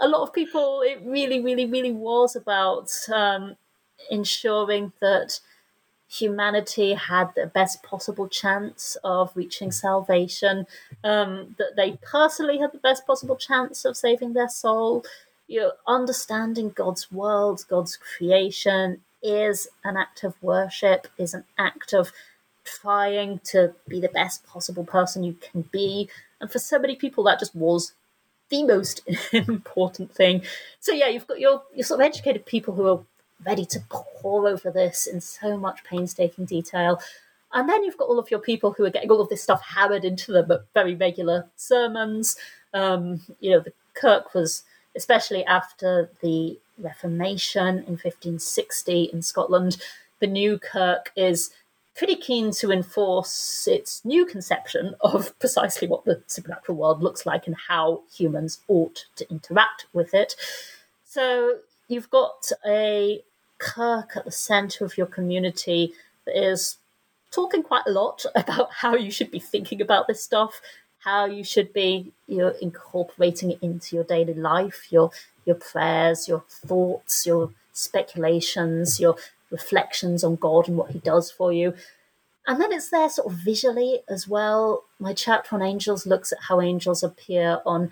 a 0.00 0.08
lot 0.08 0.22
of 0.22 0.32
people, 0.32 0.82
it 0.82 1.00
really, 1.04 1.40
really, 1.40 1.66
really 1.66 1.92
was 1.92 2.36
about 2.36 2.90
um, 3.12 3.56
ensuring 4.10 4.92
that 5.00 5.40
humanity 6.08 6.94
had 6.94 7.30
the 7.34 7.46
best 7.46 7.82
possible 7.82 8.28
chance 8.28 8.96
of 9.02 9.32
reaching 9.34 9.72
salvation, 9.72 10.66
um, 11.02 11.54
that 11.58 11.74
they 11.76 11.98
personally 12.02 12.58
had 12.58 12.72
the 12.72 12.78
best 12.78 13.06
possible 13.06 13.36
chance 13.36 13.84
of 13.84 13.96
saving 13.96 14.32
their 14.32 14.48
soul. 14.48 15.04
You 15.48 15.60
know, 15.60 15.72
understanding 15.86 16.70
God's 16.70 17.10
world, 17.10 17.64
God's 17.68 17.96
creation 17.96 19.02
is 19.22 19.68
an 19.84 19.96
act 19.96 20.24
of 20.24 20.34
worship, 20.42 21.08
is 21.18 21.34
an 21.34 21.44
act 21.58 21.92
of 21.92 22.12
trying 22.64 23.40
to 23.44 23.74
be 23.88 24.00
the 24.00 24.08
best 24.08 24.46
possible 24.46 24.84
person 24.84 25.24
you 25.24 25.34
can 25.34 25.62
be. 25.62 26.08
And 26.40 26.50
for 26.50 26.58
so 26.58 26.78
many 26.78 26.96
people, 26.96 27.24
that 27.24 27.40
just 27.40 27.54
was 27.54 27.92
the 28.50 28.64
most 28.64 29.00
important 29.32 30.12
thing. 30.12 30.42
So 30.80 30.92
yeah, 30.92 31.08
you've 31.08 31.26
got 31.26 31.40
your 31.40 31.62
your 31.74 31.84
sort 31.84 32.00
of 32.00 32.06
educated 32.06 32.46
people 32.46 32.74
who 32.74 32.86
are 32.88 33.00
ready 33.44 33.64
to 33.66 33.80
pore 33.88 34.48
over 34.48 34.70
this 34.70 35.06
in 35.06 35.20
so 35.20 35.56
much 35.56 35.84
painstaking 35.84 36.44
detail. 36.44 37.00
And 37.52 37.68
then 37.68 37.84
you've 37.84 37.98
got 37.98 38.08
all 38.08 38.18
of 38.18 38.30
your 38.30 38.40
people 38.40 38.72
who 38.72 38.84
are 38.84 38.90
getting 38.90 39.10
all 39.10 39.20
of 39.20 39.28
this 39.28 39.42
stuff 39.42 39.62
hammered 39.62 40.04
into 40.04 40.32
them 40.32 40.50
at 40.50 40.64
very 40.74 40.94
regular 40.94 41.46
sermons. 41.56 42.36
Um, 42.72 43.20
you 43.40 43.52
know, 43.52 43.60
the 43.60 43.72
Kirk 43.94 44.34
was, 44.34 44.64
especially 44.96 45.44
after 45.44 46.10
the 46.20 46.58
Reformation 46.78 47.78
in 47.78 47.94
1560 47.94 49.04
in 49.12 49.22
Scotland, 49.22 49.76
the 50.18 50.26
new 50.26 50.58
Kirk 50.58 51.12
is 51.14 51.50
pretty 51.96 52.16
keen 52.16 52.50
to 52.50 52.72
enforce 52.72 53.68
its 53.70 54.04
new 54.04 54.26
conception 54.26 54.94
of 55.00 55.38
precisely 55.38 55.86
what 55.86 56.04
the 56.04 56.22
supernatural 56.26 56.76
world 56.76 57.02
looks 57.02 57.24
like 57.24 57.46
and 57.46 57.56
how 57.68 58.02
humans 58.12 58.60
ought 58.68 59.04
to 59.16 59.30
interact 59.30 59.86
with 59.92 60.12
it. 60.12 60.34
So 61.04 61.58
you've 61.88 62.10
got 62.10 62.50
a 62.66 63.22
Kirk 63.58 64.16
at 64.16 64.24
the 64.24 64.32
center 64.32 64.84
of 64.84 64.98
your 64.98 65.06
community 65.06 65.92
that 66.26 66.36
is 66.36 66.76
talking 67.30 67.62
quite 67.62 67.84
a 67.86 67.92
lot 67.92 68.24
about 68.34 68.72
how 68.72 68.94
you 68.96 69.10
should 69.10 69.30
be 69.30 69.38
thinking 69.38 69.80
about 69.80 70.06
this 70.06 70.22
stuff, 70.22 70.60
how 70.98 71.26
you 71.26 71.44
should 71.44 71.72
be 71.72 72.12
you 72.26 72.38
know 72.38 72.54
incorporating 72.60 73.52
it 73.52 73.58
into 73.62 73.94
your 73.94 74.04
daily 74.04 74.34
life, 74.34 74.88
your 74.90 75.10
your 75.44 75.56
prayers, 75.56 76.26
your 76.26 76.42
thoughts, 76.48 77.26
your 77.26 77.50
speculations, 77.72 78.98
your 78.98 79.16
reflections 79.54 80.22
on 80.24 80.36
God 80.36 80.68
and 80.68 80.76
what 80.76 80.90
He 80.90 80.98
does 80.98 81.30
for 81.30 81.52
you. 81.52 81.74
And 82.46 82.60
then 82.60 82.72
it's 82.72 82.90
there 82.90 83.08
sort 83.08 83.32
of 83.32 83.38
visually 83.38 84.00
as 84.08 84.28
well. 84.28 84.84
My 84.98 85.14
chapter 85.14 85.54
on 85.54 85.62
angels 85.62 86.06
looks 86.06 86.30
at 86.32 86.38
how 86.48 86.60
angels 86.60 87.02
appear 87.02 87.60
on 87.64 87.90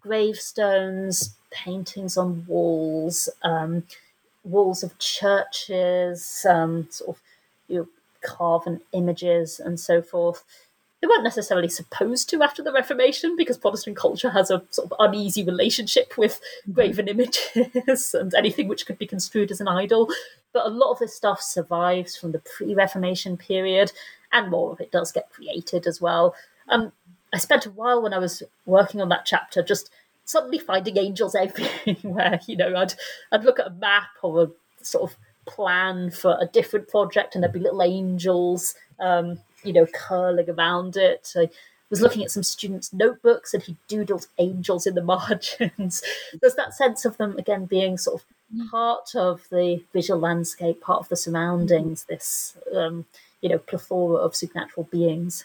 gravestones, 0.00 1.34
paintings 1.50 2.16
on 2.16 2.46
walls, 2.46 3.28
um, 3.42 3.84
walls 4.44 4.82
of 4.82 4.98
churches, 4.98 6.46
um, 6.48 6.88
sort 6.90 7.16
of 7.16 7.22
you 7.68 7.76
know, 7.78 7.88
carven 8.22 8.80
images 8.92 9.60
and 9.60 9.78
so 9.78 10.00
forth. 10.00 10.44
They 11.00 11.06
weren't 11.06 11.24
necessarily 11.24 11.68
supposed 11.68 12.28
to 12.30 12.42
after 12.42 12.62
the 12.62 12.72
Reformation 12.72 13.34
because 13.36 13.56
Protestant 13.56 13.96
culture 13.96 14.30
has 14.30 14.50
a 14.50 14.62
sort 14.70 14.90
of 14.90 14.96
uneasy 14.98 15.42
relationship 15.42 16.18
with 16.18 16.40
mm-hmm. 16.62 16.72
graven 16.72 17.08
images 17.54 18.14
and 18.14 18.34
anything 18.34 18.68
which 18.68 18.86
could 18.86 18.98
be 18.98 19.06
construed 19.06 19.50
as 19.50 19.60
an 19.60 19.68
idol. 19.68 20.10
But 20.52 20.66
a 20.66 20.70
lot 20.70 20.92
of 20.92 20.98
this 20.98 21.14
stuff 21.14 21.40
survives 21.40 22.16
from 22.16 22.32
the 22.32 22.40
pre 22.40 22.74
Reformation 22.74 23.36
period, 23.36 23.92
and 24.32 24.50
more 24.50 24.72
of 24.72 24.80
it 24.80 24.92
does 24.92 25.12
get 25.12 25.30
created 25.30 25.86
as 25.86 26.00
well. 26.00 26.34
Um, 26.68 26.92
I 27.32 27.38
spent 27.38 27.66
a 27.66 27.70
while 27.70 28.02
when 28.02 28.12
I 28.12 28.18
was 28.18 28.42
working 28.66 29.00
on 29.00 29.08
that 29.10 29.24
chapter 29.24 29.62
just 29.62 29.90
suddenly 30.24 30.58
finding 30.58 30.96
angels 30.98 31.34
everywhere. 31.86 32.40
You 32.46 32.56
know, 32.56 32.76
I'd 32.76 32.94
I'd 33.32 33.44
look 33.44 33.58
at 33.58 33.68
a 33.68 33.70
map 33.70 34.10
or 34.22 34.42
a 34.42 34.84
sort 34.84 35.10
of 35.10 35.16
plan 35.46 36.10
for 36.10 36.36
a 36.40 36.46
different 36.46 36.88
project, 36.88 37.34
and 37.34 37.42
there'd 37.42 37.52
be 37.52 37.60
little 37.60 37.82
angels, 37.82 38.74
um, 38.98 39.40
you 39.64 39.72
know, 39.72 39.86
curling 39.86 40.48
around 40.50 40.96
it. 40.96 41.32
I 41.36 41.48
was 41.90 42.00
looking 42.00 42.22
at 42.22 42.30
some 42.30 42.42
students' 42.42 42.92
notebooks, 42.92 43.54
and 43.54 43.62
he 43.62 43.76
doodled 43.88 44.28
angels 44.38 44.86
in 44.86 44.94
the 44.94 45.02
margins. 45.14 46.02
There's 46.40 46.54
that 46.54 46.74
sense 46.74 47.04
of 47.04 47.16
them 47.16 47.36
again 47.38 47.66
being 47.66 47.98
sort 47.98 48.22
of 48.22 48.68
part 48.70 49.14
of 49.14 49.48
the 49.50 49.82
visual 49.92 50.20
landscape, 50.20 50.80
part 50.80 51.00
of 51.00 51.08
the 51.08 51.16
surroundings. 51.16 52.04
This, 52.04 52.56
um, 52.74 53.06
you 53.40 53.48
know, 53.48 53.58
plethora 53.58 54.16
of 54.16 54.36
supernatural 54.36 54.88
beings. 54.90 55.44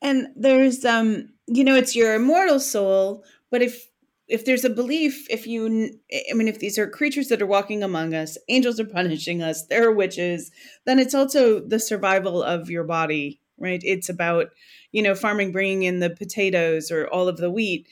And 0.00 0.28
there's 0.36 0.84
um 0.84 1.30
you 1.46 1.64
know 1.64 1.74
it's 1.74 1.96
your 1.96 2.14
immortal 2.14 2.60
soul, 2.60 3.24
but 3.50 3.62
if 3.62 3.88
if 4.28 4.44
there's 4.44 4.64
a 4.64 4.70
belief 4.70 5.26
if 5.30 5.46
you 5.46 5.90
i 6.30 6.34
mean 6.34 6.48
if 6.48 6.58
these 6.58 6.78
are 6.78 6.88
creatures 6.88 7.28
that 7.28 7.42
are 7.42 7.46
walking 7.46 7.82
among 7.82 8.14
us 8.14 8.36
angels 8.48 8.78
are 8.78 8.84
punishing 8.84 9.42
us 9.42 9.64
they're 9.66 9.92
witches 9.92 10.50
then 10.84 10.98
it's 10.98 11.14
also 11.14 11.60
the 11.60 11.80
survival 11.80 12.42
of 12.42 12.70
your 12.70 12.84
body 12.84 13.40
right? 13.60 13.80
It's 13.82 14.08
about 14.08 14.50
you 14.92 15.02
know 15.02 15.16
farming 15.16 15.50
bringing 15.50 15.82
in 15.82 15.98
the 15.98 16.10
potatoes 16.10 16.92
or 16.92 17.08
all 17.08 17.26
of 17.26 17.38
the 17.38 17.50
wheat. 17.50 17.88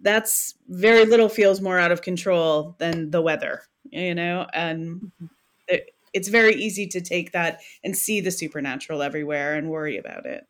That's 0.00 0.54
very 0.68 1.06
little 1.06 1.30
feels 1.30 1.62
more 1.62 1.78
out 1.78 1.92
of 1.92 2.02
control 2.02 2.76
than 2.78 3.10
the 3.10 3.22
weather 3.22 3.62
you 3.90 4.14
know? 4.14 4.46
And 4.52 5.00
mm-hmm. 5.00 5.26
it, 5.68 5.94
it's 6.12 6.28
very 6.28 6.54
easy 6.54 6.86
to 6.88 7.00
take 7.00 7.32
that 7.32 7.60
and 7.84 7.96
see 7.96 8.20
the 8.20 8.30
supernatural 8.30 9.02
everywhere 9.02 9.54
and 9.54 9.68
worry 9.68 9.96
about 9.96 10.26
it. 10.26 10.46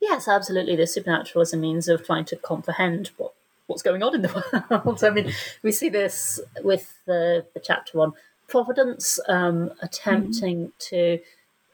Yes, 0.00 0.26
absolutely. 0.26 0.76
The 0.76 0.86
supernatural 0.86 1.42
is 1.42 1.52
a 1.52 1.56
means 1.56 1.88
of 1.88 2.04
trying 2.04 2.24
to 2.26 2.36
comprehend 2.36 3.10
what 3.16 3.34
what's 3.66 3.82
going 3.82 4.02
on 4.02 4.14
in 4.14 4.22
the 4.22 4.64
world. 4.84 5.04
I 5.04 5.10
mean, 5.10 5.32
we 5.62 5.72
see 5.72 5.88
this 5.88 6.40
with 6.62 6.92
the, 7.06 7.46
the 7.54 7.60
chapter 7.60 8.00
on 8.00 8.12
providence, 8.48 9.18
um, 9.28 9.72
attempting 9.80 10.66
mm-hmm. 10.66 10.70
to 10.78 11.18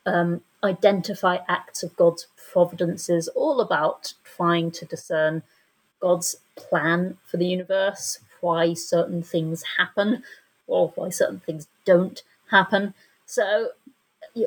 um, 0.06 0.40
identify 0.64 1.38
acts 1.48 1.82
of 1.82 1.94
God's 1.96 2.26
providence 2.52 3.08
is 3.08 3.28
all 3.28 3.60
about 3.60 4.14
trying 4.24 4.70
to 4.72 4.84
discern 4.84 5.42
God's 6.00 6.36
plan 6.56 7.16
for 7.26 7.36
the 7.36 7.46
universe, 7.46 8.18
why 8.40 8.74
certain 8.74 9.22
things 9.22 9.64
happen 9.76 10.22
or 10.66 10.92
why 10.94 11.10
certain 11.10 11.40
things 11.40 11.66
don't 11.84 12.22
happen. 12.50 12.94
So 13.26 13.70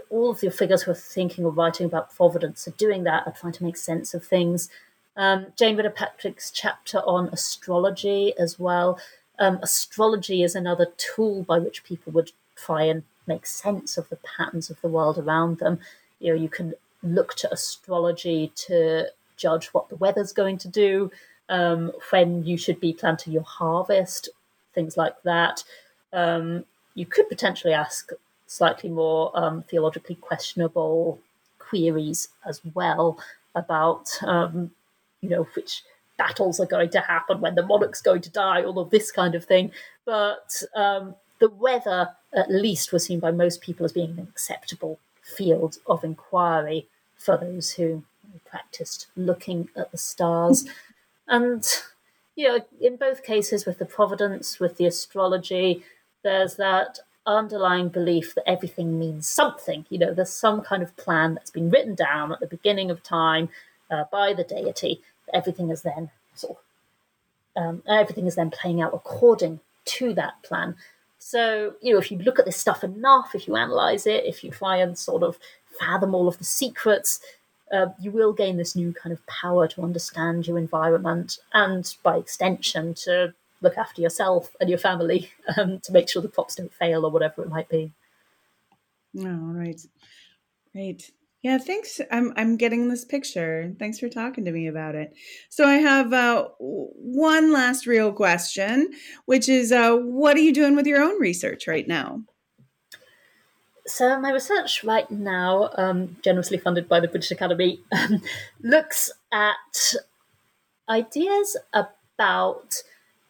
all 0.09 0.31
of 0.31 0.41
your 0.43 0.51
figures 0.51 0.83
who 0.83 0.91
are 0.91 0.95
thinking 0.95 1.45
or 1.45 1.51
writing 1.51 1.85
about 1.85 2.15
providence 2.15 2.67
are 2.67 2.71
doing 2.71 3.03
that, 3.03 3.27
are 3.27 3.33
trying 3.33 3.53
to 3.53 3.63
make 3.63 3.77
sense 3.77 4.13
of 4.13 4.25
things. 4.25 4.69
Um, 5.17 5.47
Jane 5.57 5.77
Patrick's 5.95 6.51
chapter 6.51 6.99
on 6.99 7.27
astrology 7.29 8.33
as 8.37 8.59
well. 8.59 8.99
Um, 9.39 9.59
astrology 9.61 10.43
is 10.43 10.55
another 10.55 10.87
tool 10.97 11.43
by 11.43 11.59
which 11.59 11.83
people 11.83 12.13
would 12.13 12.31
try 12.55 12.83
and 12.83 13.03
make 13.27 13.45
sense 13.45 13.97
of 13.97 14.09
the 14.09 14.17
patterns 14.17 14.69
of 14.69 14.79
the 14.81 14.87
world 14.87 15.17
around 15.17 15.59
them. 15.59 15.79
You 16.19 16.33
know, 16.33 16.41
you 16.41 16.49
can 16.49 16.73
look 17.03 17.33
to 17.35 17.51
astrology 17.51 18.51
to 18.67 19.07
judge 19.37 19.67
what 19.67 19.89
the 19.89 19.95
weather's 19.95 20.33
going 20.33 20.57
to 20.59 20.67
do, 20.67 21.11
um, 21.49 21.91
when 22.11 22.43
you 22.45 22.57
should 22.57 22.79
be 22.79 22.93
planting 22.93 23.33
your 23.33 23.43
harvest, 23.43 24.29
things 24.73 24.95
like 24.97 25.21
that. 25.23 25.63
Um, 26.13 26.65
you 26.95 27.05
could 27.05 27.27
potentially 27.29 27.73
ask 27.73 28.11
slightly 28.47 28.89
more 28.89 29.31
um, 29.33 29.63
theologically 29.63 30.15
questionable 30.15 31.19
queries 31.59 32.29
as 32.45 32.61
well 32.73 33.17
about, 33.55 34.17
um, 34.23 34.71
you 35.21 35.29
know, 35.29 35.47
which 35.55 35.83
battles 36.17 36.59
are 36.59 36.65
going 36.65 36.89
to 36.91 36.99
happen, 36.99 37.41
when 37.41 37.55
the 37.55 37.65
monarch's 37.65 38.01
going 38.01 38.21
to 38.21 38.29
die, 38.29 38.63
all 38.63 38.79
of 38.79 38.89
this 38.89 39.11
kind 39.11 39.33
of 39.33 39.45
thing. 39.45 39.71
But 40.05 40.61
um, 40.75 41.15
the 41.39 41.49
weather, 41.49 42.09
at 42.33 42.51
least, 42.51 42.91
was 42.91 43.05
seen 43.05 43.19
by 43.19 43.31
most 43.31 43.61
people 43.61 43.85
as 43.85 43.93
being 43.93 44.11
an 44.11 44.27
acceptable 44.29 44.99
field 45.23 45.77
of 45.87 46.03
inquiry 46.03 46.87
for 47.15 47.37
those 47.37 47.71
who 47.71 48.03
practiced 48.45 49.07
looking 49.15 49.69
at 49.75 49.91
the 49.91 49.97
stars. 49.97 50.65
and, 51.27 51.65
you 52.35 52.47
know, 52.47 52.59
in 52.79 52.97
both 52.97 53.23
cases, 53.23 53.65
with 53.65 53.79
the 53.79 53.85
providence, 53.85 54.59
with 54.59 54.77
the 54.77 54.85
astrology, 54.85 55.83
there's 56.23 56.55
that 56.55 56.99
underlying 57.25 57.89
belief 57.89 58.33
that 58.35 58.47
everything 58.49 58.99
means 58.99 59.27
something. 59.27 59.85
You 59.89 59.99
know, 59.99 60.13
there's 60.13 60.33
some 60.33 60.61
kind 60.61 60.81
of 60.81 60.95
plan 60.97 61.33
that's 61.33 61.51
been 61.51 61.69
written 61.69 61.95
down 61.95 62.31
at 62.31 62.39
the 62.39 62.47
beginning 62.47 62.89
of 62.89 63.03
time 63.03 63.49
uh, 63.91 64.05
by 64.11 64.33
the 64.33 64.43
deity. 64.43 65.01
Everything 65.33 65.69
is 65.69 65.81
then 65.83 66.09
sort 66.33 66.57
of, 67.55 67.63
um, 67.63 67.83
everything 67.87 68.25
is 68.25 68.35
then 68.35 68.49
playing 68.49 68.81
out 68.81 68.93
according 68.93 69.59
to 69.85 70.13
that 70.13 70.41
plan. 70.43 70.75
So, 71.19 71.75
you 71.81 71.93
know, 71.93 71.99
if 71.99 72.11
you 72.11 72.17
look 72.17 72.39
at 72.39 72.45
this 72.45 72.57
stuff 72.57 72.83
enough, 72.83 73.35
if 73.35 73.47
you 73.47 73.55
analyze 73.55 74.07
it, 74.07 74.25
if 74.25 74.43
you 74.43 74.51
try 74.51 74.77
and 74.77 74.97
sort 74.97 75.21
of 75.21 75.37
fathom 75.79 76.15
all 76.15 76.27
of 76.27 76.37
the 76.37 76.43
secrets, 76.43 77.19
uh, 77.71 77.87
you 77.99 78.11
will 78.11 78.33
gain 78.33 78.57
this 78.57 78.75
new 78.75 78.93
kind 78.93 79.13
of 79.13 79.25
power 79.27 79.67
to 79.67 79.83
understand 79.83 80.47
your 80.47 80.57
environment 80.57 81.37
and, 81.53 81.95
by 82.03 82.17
extension, 82.17 82.93
to 82.93 83.33
look 83.61 83.77
after 83.77 84.01
yourself 84.01 84.55
and 84.59 84.69
your 84.69 84.79
family 84.79 85.31
um, 85.57 85.79
to 85.81 85.91
make 85.91 86.09
sure 86.09 86.21
the 86.21 86.27
crops 86.27 86.55
don't 86.55 86.73
fail 86.73 87.05
or 87.05 87.11
whatever 87.11 87.43
it 87.43 87.49
might 87.49 87.69
be. 87.69 87.91
Oh, 89.19 89.23
right. 89.25 89.79
Right. 90.73 91.11
Yeah, 91.43 91.57
thanks. 91.57 91.99
I'm 92.11 92.33
I'm 92.35 92.55
getting 92.55 92.87
this 92.87 93.03
picture. 93.03 93.73
Thanks 93.79 93.97
for 93.97 94.09
talking 94.09 94.45
to 94.45 94.51
me 94.51 94.67
about 94.67 94.93
it. 94.93 95.13
So 95.49 95.65
I 95.65 95.77
have 95.77 96.13
uh, 96.13 96.49
one 96.59 97.51
last 97.51 97.87
real 97.87 98.11
question, 98.13 98.91
which 99.25 99.49
is, 99.49 99.71
uh, 99.71 99.95
what 99.95 100.37
are 100.37 100.41
you 100.41 100.53
doing 100.53 100.75
with 100.75 100.85
your 100.85 101.01
own 101.01 101.19
research 101.19 101.67
right 101.67 101.87
now? 101.87 102.21
So 103.87 104.19
my 104.19 104.31
research 104.31 104.83
right 104.83 105.09
now, 105.09 105.71
um, 105.75 106.17
generously 106.21 106.59
funded 106.59 106.87
by 106.87 106.99
the 106.99 107.07
British 107.07 107.31
Academy, 107.31 107.79
um, 107.91 108.21
looks 108.61 109.11
at 109.31 109.95
ideas 110.87 111.57
about 111.73 112.83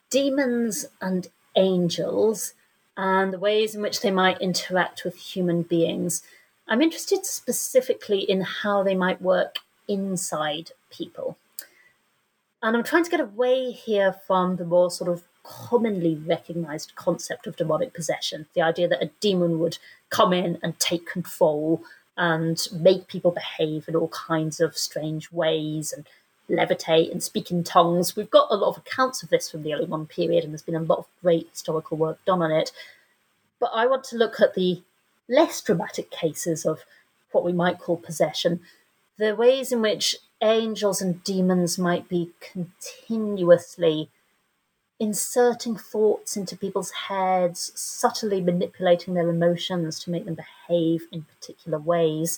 demons 0.10 0.86
and 1.00 1.30
angels 1.56 2.54
and 2.98 3.32
the 3.32 3.40
ways 3.40 3.74
in 3.74 3.82
which 3.82 4.02
they 4.02 4.12
might 4.12 4.42
interact 4.42 5.06
with 5.06 5.16
human 5.16 5.62
beings. 5.62 6.22
I'm 6.68 6.82
interested 6.82 7.26
specifically 7.26 8.20
in 8.20 8.42
how 8.42 8.84
they 8.84 8.96
might 8.96 9.22
work 9.22 9.60
inside 9.88 10.72
people. 10.90 11.38
And 12.64 12.78
I'm 12.78 12.84
trying 12.84 13.04
to 13.04 13.12
get 13.12 13.20
away 13.20 13.72
here 13.72 14.16
from 14.28 14.56
the 14.56 14.66
more 14.66 14.92
sort 14.92 15.10
of 15.10 15.24
commonly 15.44 16.16
recognized 16.16 16.96
concept 16.96 17.48
of 17.48 17.56
demonic 17.56 17.94
possession 17.94 18.46
the 18.54 18.62
idea 18.62 18.88
that 18.88 19.02
a 19.02 19.10
demon 19.20 19.58
would 19.58 19.80
come 20.12 20.34
in 20.34 20.60
and 20.62 20.80
take 20.80 21.08
control 21.08 21.84
and 22.16 22.68
make 22.72 23.08
people 23.08 23.32
behave 23.32 23.88
in 23.88 23.96
all 23.96 24.10
kinds 24.10 24.60
of 24.60 24.78
strange 24.78 25.32
ways 25.32 25.92
and 25.92 26.08
levitate 26.50 27.12
and 27.12 27.24
speak 27.24 27.50
in 27.50 27.64
tongues. 27.64 28.16
We've 28.16 28.30
got 28.30 28.52
a 28.52 28.56
lot 28.56 28.70
of 28.70 28.78
accounts 28.78 29.24
of 29.24 29.30
this 29.30 29.50
from 29.50 29.64
the 29.64 29.74
early 29.74 29.88
modern 29.88 30.06
period, 30.06 30.44
and 30.44 30.54
there's 30.54 30.62
been 30.62 30.76
a 30.76 30.82
lot 30.82 31.00
of 31.00 31.08
great 31.22 31.50
historical 31.50 31.98
work 31.98 32.24
done 32.26 32.42
on 32.42 32.52
it. 32.52 32.72
But 33.60 33.72
I 33.74 33.88
want 33.88 34.04
to 34.06 34.18
look 34.18 34.40
at 34.40 34.54
the 34.54 34.82
less 35.32 35.62
dramatic 35.62 36.12
cases 36.12 36.66
of 36.66 36.84
what 37.32 37.44
we 37.44 37.54
might 37.54 37.80
call 37.80 37.98
possession, 37.98 38.60
the 39.18 39.36
ways 39.36 39.72
in 39.72 39.82
which 39.82 40.18
angels 40.42 41.02
and 41.02 41.24
demons 41.24 41.80
might 41.80 42.10
be 42.10 42.32
continuously 42.42 44.10
inserting 45.00 45.76
thoughts 45.76 46.38
into 46.38 46.56
people's 46.56 46.92
heads, 46.92 47.72
subtly 47.76 48.40
manipulating 48.40 49.16
their 49.16 49.30
emotions 49.30 50.00
to 50.00 50.12
make 50.12 50.26
them 50.26 50.36
behave 50.36 51.08
in 51.12 51.24
particular 51.24 51.80
ways, 51.80 52.38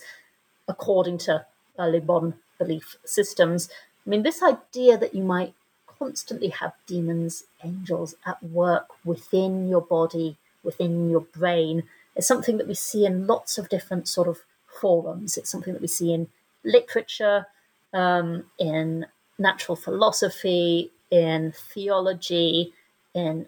according 0.67 1.17
to 1.17 1.45
early 1.77 1.99
modern 1.99 2.35
belief 2.57 2.95
systems. 3.03 3.69
I 4.05 4.09
mean, 4.09 4.23
this 4.23 4.41
idea 4.41 4.97
that 4.97 5.13
you 5.13 5.23
might 5.23 5.53
constantly 5.87 6.49
have 6.49 6.73
demons, 6.87 7.43
angels 7.63 8.15
at 8.25 8.41
work 8.41 8.87
within 9.03 9.67
your 9.67 9.81
body, 9.81 10.37
within 10.63 11.09
your 11.09 11.21
brain, 11.21 11.83
is 12.15 12.27
something 12.27 12.57
that 12.57 12.67
we 12.67 12.73
see 12.73 13.05
in 13.05 13.27
lots 13.27 13.57
of 13.57 13.69
different 13.69 14.07
sort 14.07 14.27
of 14.27 14.39
forums. 14.79 15.37
It's 15.37 15.49
something 15.49 15.73
that 15.73 15.81
we 15.81 15.87
see 15.87 16.13
in 16.13 16.27
literature, 16.63 17.47
um, 17.93 18.45
in 18.59 19.05
natural 19.37 19.75
philosophy, 19.75 20.91
in 21.11 21.53
theology, 21.73 22.73
in 23.13 23.47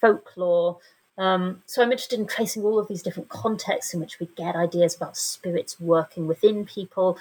folklore. 0.00 0.78
Um, 1.18 1.62
so 1.66 1.82
I'm 1.82 1.92
interested 1.92 2.20
in 2.20 2.26
tracing 2.26 2.62
all 2.62 2.78
of 2.78 2.88
these 2.88 3.02
different 3.02 3.30
contexts 3.30 3.94
in 3.94 4.00
which 4.00 4.20
we 4.20 4.26
get 4.36 4.54
ideas 4.54 4.94
about 4.94 5.16
spirits 5.16 5.80
working 5.80 6.26
within 6.26 6.66
people 6.66 7.18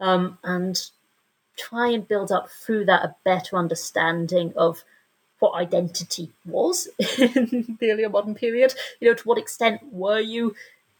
um, 0.00 0.38
and 0.44 0.90
try 1.56 1.88
and 1.88 2.06
build 2.06 2.32
up 2.32 2.50
through 2.50 2.84
that 2.86 3.04
a 3.04 3.14
better 3.24 3.56
understanding 3.56 4.52
of 4.56 4.84
what 5.40 5.54
identity 5.54 6.30
was 6.44 6.88
in 7.18 7.76
the 7.80 7.90
earlier 7.90 8.08
modern 8.08 8.34
period. 8.34 8.74
You 9.00 9.08
know, 9.08 9.14
to 9.14 9.28
what 9.28 9.38
extent 9.38 9.80
were 9.92 10.20
you 10.20 10.54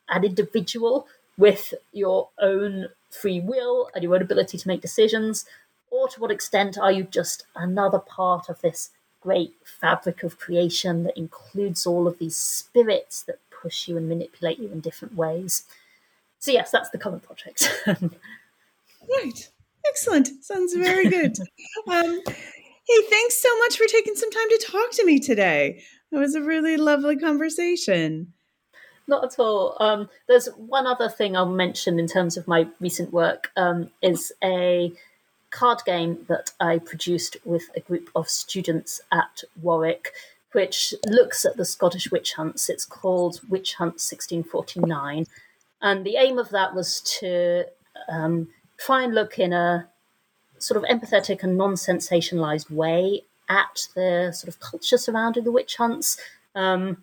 an 0.09 0.24
individual 0.24 1.07
with 1.38 1.72
your 1.92 2.29
own 2.40 2.88
free 3.11 3.40
will 3.40 3.88
and 3.94 4.03
your 4.03 4.14
own 4.14 4.22
ability 4.22 4.59
to 4.59 4.68
make 4.68 4.81
decisions, 4.81 5.46
or 5.90 6.09
to 6.09 6.20
what 6.20 6.31
extent 6.31 6.79
are 6.79 6.92
you 6.92 7.05
just 7.05 7.44
another 7.55 7.98
part 7.98 8.48
of 8.48 8.61
this 8.61 8.90
great 9.20 9.55
fabric 9.64 10.22
of 10.22 10.38
creation 10.38 11.05
that 11.05 11.16
includes 11.16 11.87
all 11.87 12.09
of 12.09 12.18
these 12.18 12.37
spirits 12.37 13.22
that 13.22 13.38
push 13.50 13.88
you 13.88 13.96
and 13.96 14.09
manipulate 14.09 14.59
you 14.59 14.68
in 14.68 14.81
different 14.81 15.14
ways? 15.14 15.64
So, 16.38 16.53
yes, 16.53 16.70
that's 16.70 16.90
the 16.90 16.98
current 16.98 17.22
project. 17.22 17.70
right. 17.87 19.48
Excellent. 19.87 20.44
Sounds 20.44 20.74
very 20.74 21.09
good. 21.09 21.37
um, 21.87 22.20
hey, 22.90 23.03
thanks 23.09 23.40
so 23.40 23.57
much 23.59 23.76
for 23.76 23.87
taking 23.87 24.16
some 24.16 24.31
time 24.31 24.48
to 24.48 24.66
talk 24.70 24.90
to 24.92 25.05
me 25.05 25.20
today. 25.20 25.83
It 26.11 26.16
was 26.16 26.35
a 26.35 26.42
really 26.42 26.76
lovely 26.76 27.16
conversation. 27.16 28.33
Not 29.07 29.24
at 29.24 29.38
all. 29.38 29.76
Um, 29.81 30.09
there's 30.26 30.48
one 30.57 30.87
other 30.87 31.09
thing 31.09 31.37
I'll 31.37 31.46
mention 31.46 31.98
in 31.98 32.09
terms 32.09 32.37
of 32.37 32.48
my 32.48 32.66
recent 32.81 33.12
work 33.12 33.53
um, 33.57 33.90
is 34.03 34.33
a 34.42 34.92
card 35.50 35.81
game 35.85 36.24
that 36.29 36.53
I 36.61 36.79
produced 36.79 37.37
with 37.44 37.70
a 37.76 37.81
group 37.81 38.09
of 38.14 38.29
students 38.29 39.00
at 39.12 39.42
Warwick, 39.62 40.12
which 40.53 40.94
looks 41.07 41.44
at 41.44 41.57
the 41.57 41.64
Scottish 41.64 42.11
witch 42.11 42.35
hunts. 42.35 42.68
It's 42.68 42.85
called 42.85 43.40
Witch 43.48 43.74
Hunt 43.74 43.94
1649. 43.94 45.26
And 45.83 46.05
the 46.05 46.16
aim 46.16 46.38
of 46.38 46.50
that 46.50 46.74
was 46.74 47.00
to 47.20 47.66
um, 48.09 48.48
try 48.79 49.03
and 49.03 49.14
look 49.14 49.38
in 49.38 49.53
a 49.53 49.88
sort 50.61 50.83
of 50.83 50.88
empathetic 50.88 51.42
and 51.42 51.57
non 51.57 51.75
sensationalized 51.75 52.70
way 52.70 53.23
at 53.49 53.88
the 53.94 54.31
sort 54.33 54.49
of 54.49 54.61
culture 54.61 54.96
surrounding 54.96 55.42
the 55.42 55.51
witch 55.51 55.77
hunts 55.77 56.16
um, 56.55 57.03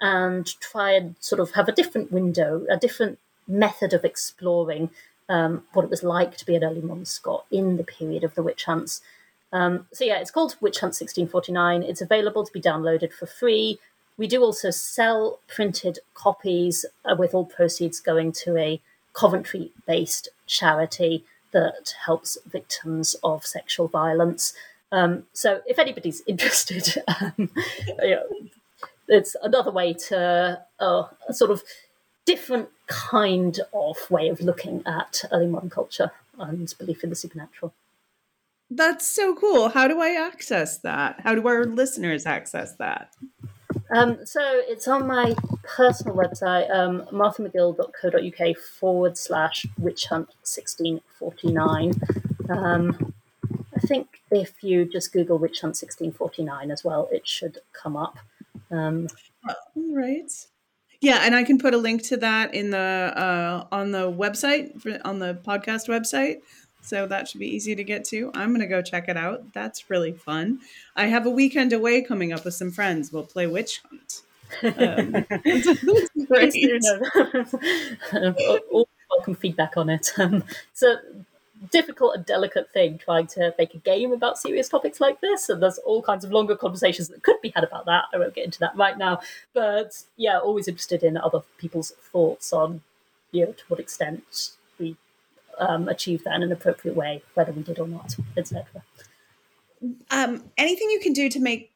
and 0.00 0.58
try 0.60 0.92
and 0.92 1.14
sort 1.20 1.40
of 1.40 1.52
have 1.52 1.68
a 1.68 1.72
different 1.72 2.10
window, 2.10 2.66
a 2.68 2.76
different 2.76 3.18
method 3.46 3.92
of 3.92 4.04
exploring 4.04 4.90
um, 5.28 5.62
what 5.72 5.84
it 5.84 5.90
was 5.90 6.02
like 6.02 6.36
to 6.36 6.46
be 6.46 6.56
an 6.56 6.64
early 6.64 6.80
modern 6.80 7.04
Scot 7.04 7.46
in 7.50 7.76
the 7.76 7.84
period 7.84 8.24
of 8.24 8.34
the 8.34 8.42
witch 8.42 8.64
hunts. 8.64 9.00
Um, 9.52 9.86
so, 9.92 10.04
yeah, 10.04 10.18
it's 10.18 10.32
called 10.32 10.56
Witch 10.60 10.80
Hunt 10.80 10.90
1649. 10.90 11.84
It's 11.84 12.00
available 12.00 12.44
to 12.44 12.52
be 12.52 12.60
downloaded 12.60 13.12
for 13.12 13.26
free. 13.26 13.78
We 14.16 14.26
do 14.26 14.42
also 14.42 14.70
sell 14.70 15.38
printed 15.46 16.00
copies 16.14 16.84
uh, 17.04 17.14
with 17.16 17.34
all 17.34 17.44
proceeds 17.44 18.00
going 18.00 18.32
to 18.32 18.56
a 18.56 18.80
Coventry 19.12 19.70
based 19.86 20.28
charity 20.46 21.24
that 21.54 21.94
helps 22.04 22.36
victims 22.46 23.16
of 23.24 23.46
sexual 23.46 23.88
violence. 23.88 24.52
Um, 24.92 25.24
so, 25.32 25.62
if 25.66 25.78
anybody's 25.78 26.22
interested, 26.26 27.02
um, 27.08 27.48
you 28.02 28.10
know, 28.10 28.24
it's 29.08 29.34
another 29.42 29.70
way 29.70 29.94
to 30.08 30.60
uh, 30.80 31.04
a 31.28 31.32
sort 31.32 31.50
of 31.50 31.62
different 32.26 32.68
kind 32.86 33.60
of 33.72 33.96
way 34.10 34.28
of 34.28 34.40
looking 34.40 34.82
at 34.86 35.22
early 35.32 35.46
modern 35.46 35.70
culture 35.70 36.10
and 36.38 36.74
belief 36.78 37.02
in 37.04 37.10
the 37.10 37.16
supernatural. 37.16 37.72
That's 38.70 39.06
so 39.06 39.34
cool. 39.34 39.68
How 39.68 39.88
do 39.88 40.00
I 40.00 40.10
access 40.10 40.78
that? 40.78 41.20
How 41.20 41.34
do 41.34 41.46
our 41.46 41.64
listeners 41.64 42.26
access 42.26 42.74
that? 42.76 43.14
Um, 43.94 44.26
so 44.26 44.40
it's 44.42 44.88
on 44.88 45.06
my 45.06 45.36
personal 45.62 46.16
website, 46.16 46.68
um, 46.74 47.02
marthamcgill.co.uk 47.12 48.56
forward 48.58 49.16
slash 49.16 49.66
witch 49.78 50.06
hunt 50.06 50.28
1649. 50.42 51.92
Um, 52.50 53.14
I 53.76 53.80
think 53.86 54.20
if 54.32 54.64
you 54.64 54.84
just 54.84 55.12
Google 55.12 55.38
witch 55.38 55.60
hunt 55.60 55.76
1649 55.76 56.72
as 56.72 56.82
well, 56.82 57.08
it 57.12 57.26
should 57.26 57.58
come 57.72 57.96
up. 57.96 58.18
Um, 58.72 59.06
All 59.48 59.94
right. 59.94 60.46
Yeah, 61.00 61.20
and 61.22 61.34
I 61.34 61.44
can 61.44 61.58
put 61.58 61.74
a 61.74 61.76
link 61.78 62.02
to 62.04 62.16
that 62.16 62.54
in 62.54 62.70
the 62.70 62.78
uh, 62.78 63.66
on 63.70 63.92
the 63.92 64.10
website 64.10 64.80
for, 64.80 64.98
on 65.04 65.18
the 65.18 65.34
podcast 65.44 65.86
website. 65.86 66.38
So 66.84 67.06
that 67.06 67.28
should 67.28 67.40
be 67.40 67.48
easy 67.48 67.74
to 67.74 67.82
get 67.82 68.04
to. 68.06 68.30
I'm 68.34 68.50
going 68.50 68.60
to 68.60 68.66
go 68.66 68.82
check 68.82 69.08
it 69.08 69.16
out. 69.16 69.54
That's 69.54 69.88
really 69.88 70.12
fun. 70.12 70.60
I 70.94 71.06
have 71.06 71.24
a 71.24 71.30
weekend 71.30 71.72
away 71.72 72.02
coming 72.02 72.32
up 72.32 72.44
with 72.44 72.54
some 72.54 72.70
friends. 72.70 73.10
We'll 73.10 73.22
play 73.24 73.46
Witch 73.46 73.80
Hunt. 73.88 74.22
Um, 74.62 75.26
welcome 79.10 79.34
feedback 79.34 79.76
on 79.76 79.88
it. 79.88 80.12
Um, 80.18 80.44
it's 80.72 80.82
a 80.82 81.00
difficult 81.70 82.14
and 82.14 82.26
delicate 82.26 82.70
thing 82.72 82.98
trying 82.98 83.26
to 83.28 83.54
make 83.58 83.74
a 83.74 83.78
game 83.78 84.12
about 84.12 84.38
serious 84.38 84.68
topics 84.68 85.00
like 85.00 85.20
this, 85.20 85.48
and 85.48 85.62
there's 85.62 85.78
all 85.78 86.02
kinds 86.02 86.24
of 86.24 86.32
longer 86.32 86.56
conversations 86.56 87.08
that 87.08 87.22
could 87.22 87.40
be 87.40 87.52
had 87.54 87.64
about 87.64 87.86
that. 87.86 88.04
I 88.12 88.18
won't 88.18 88.34
get 88.34 88.44
into 88.44 88.60
that 88.60 88.76
right 88.76 88.98
now, 88.98 89.20
but 89.54 90.02
yeah, 90.16 90.38
always 90.38 90.68
interested 90.68 91.02
in 91.02 91.16
other 91.16 91.40
people's 91.58 91.92
thoughts 92.12 92.52
on, 92.52 92.82
you 93.32 93.46
know, 93.46 93.52
to 93.52 93.64
what 93.68 93.80
extent 93.80 94.50
um, 95.58 95.88
achieve 95.88 96.24
that 96.24 96.34
in 96.36 96.42
an 96.42 96.52
appropriate 96.52 96.96
way, 96.96 97.22
whether 97.34 97.52
we 97.52 97.62
did 97.62 97.78
or 97.78 97.88
not, 97.88 98.16
etc. 98.36 98.64
um, 100.10 100.44
anything 100.56 100.90
you 100.90 101.00
can 101.00 101.12
do 101.12 101.28
to 101.28 101.40
make 101.40 101.70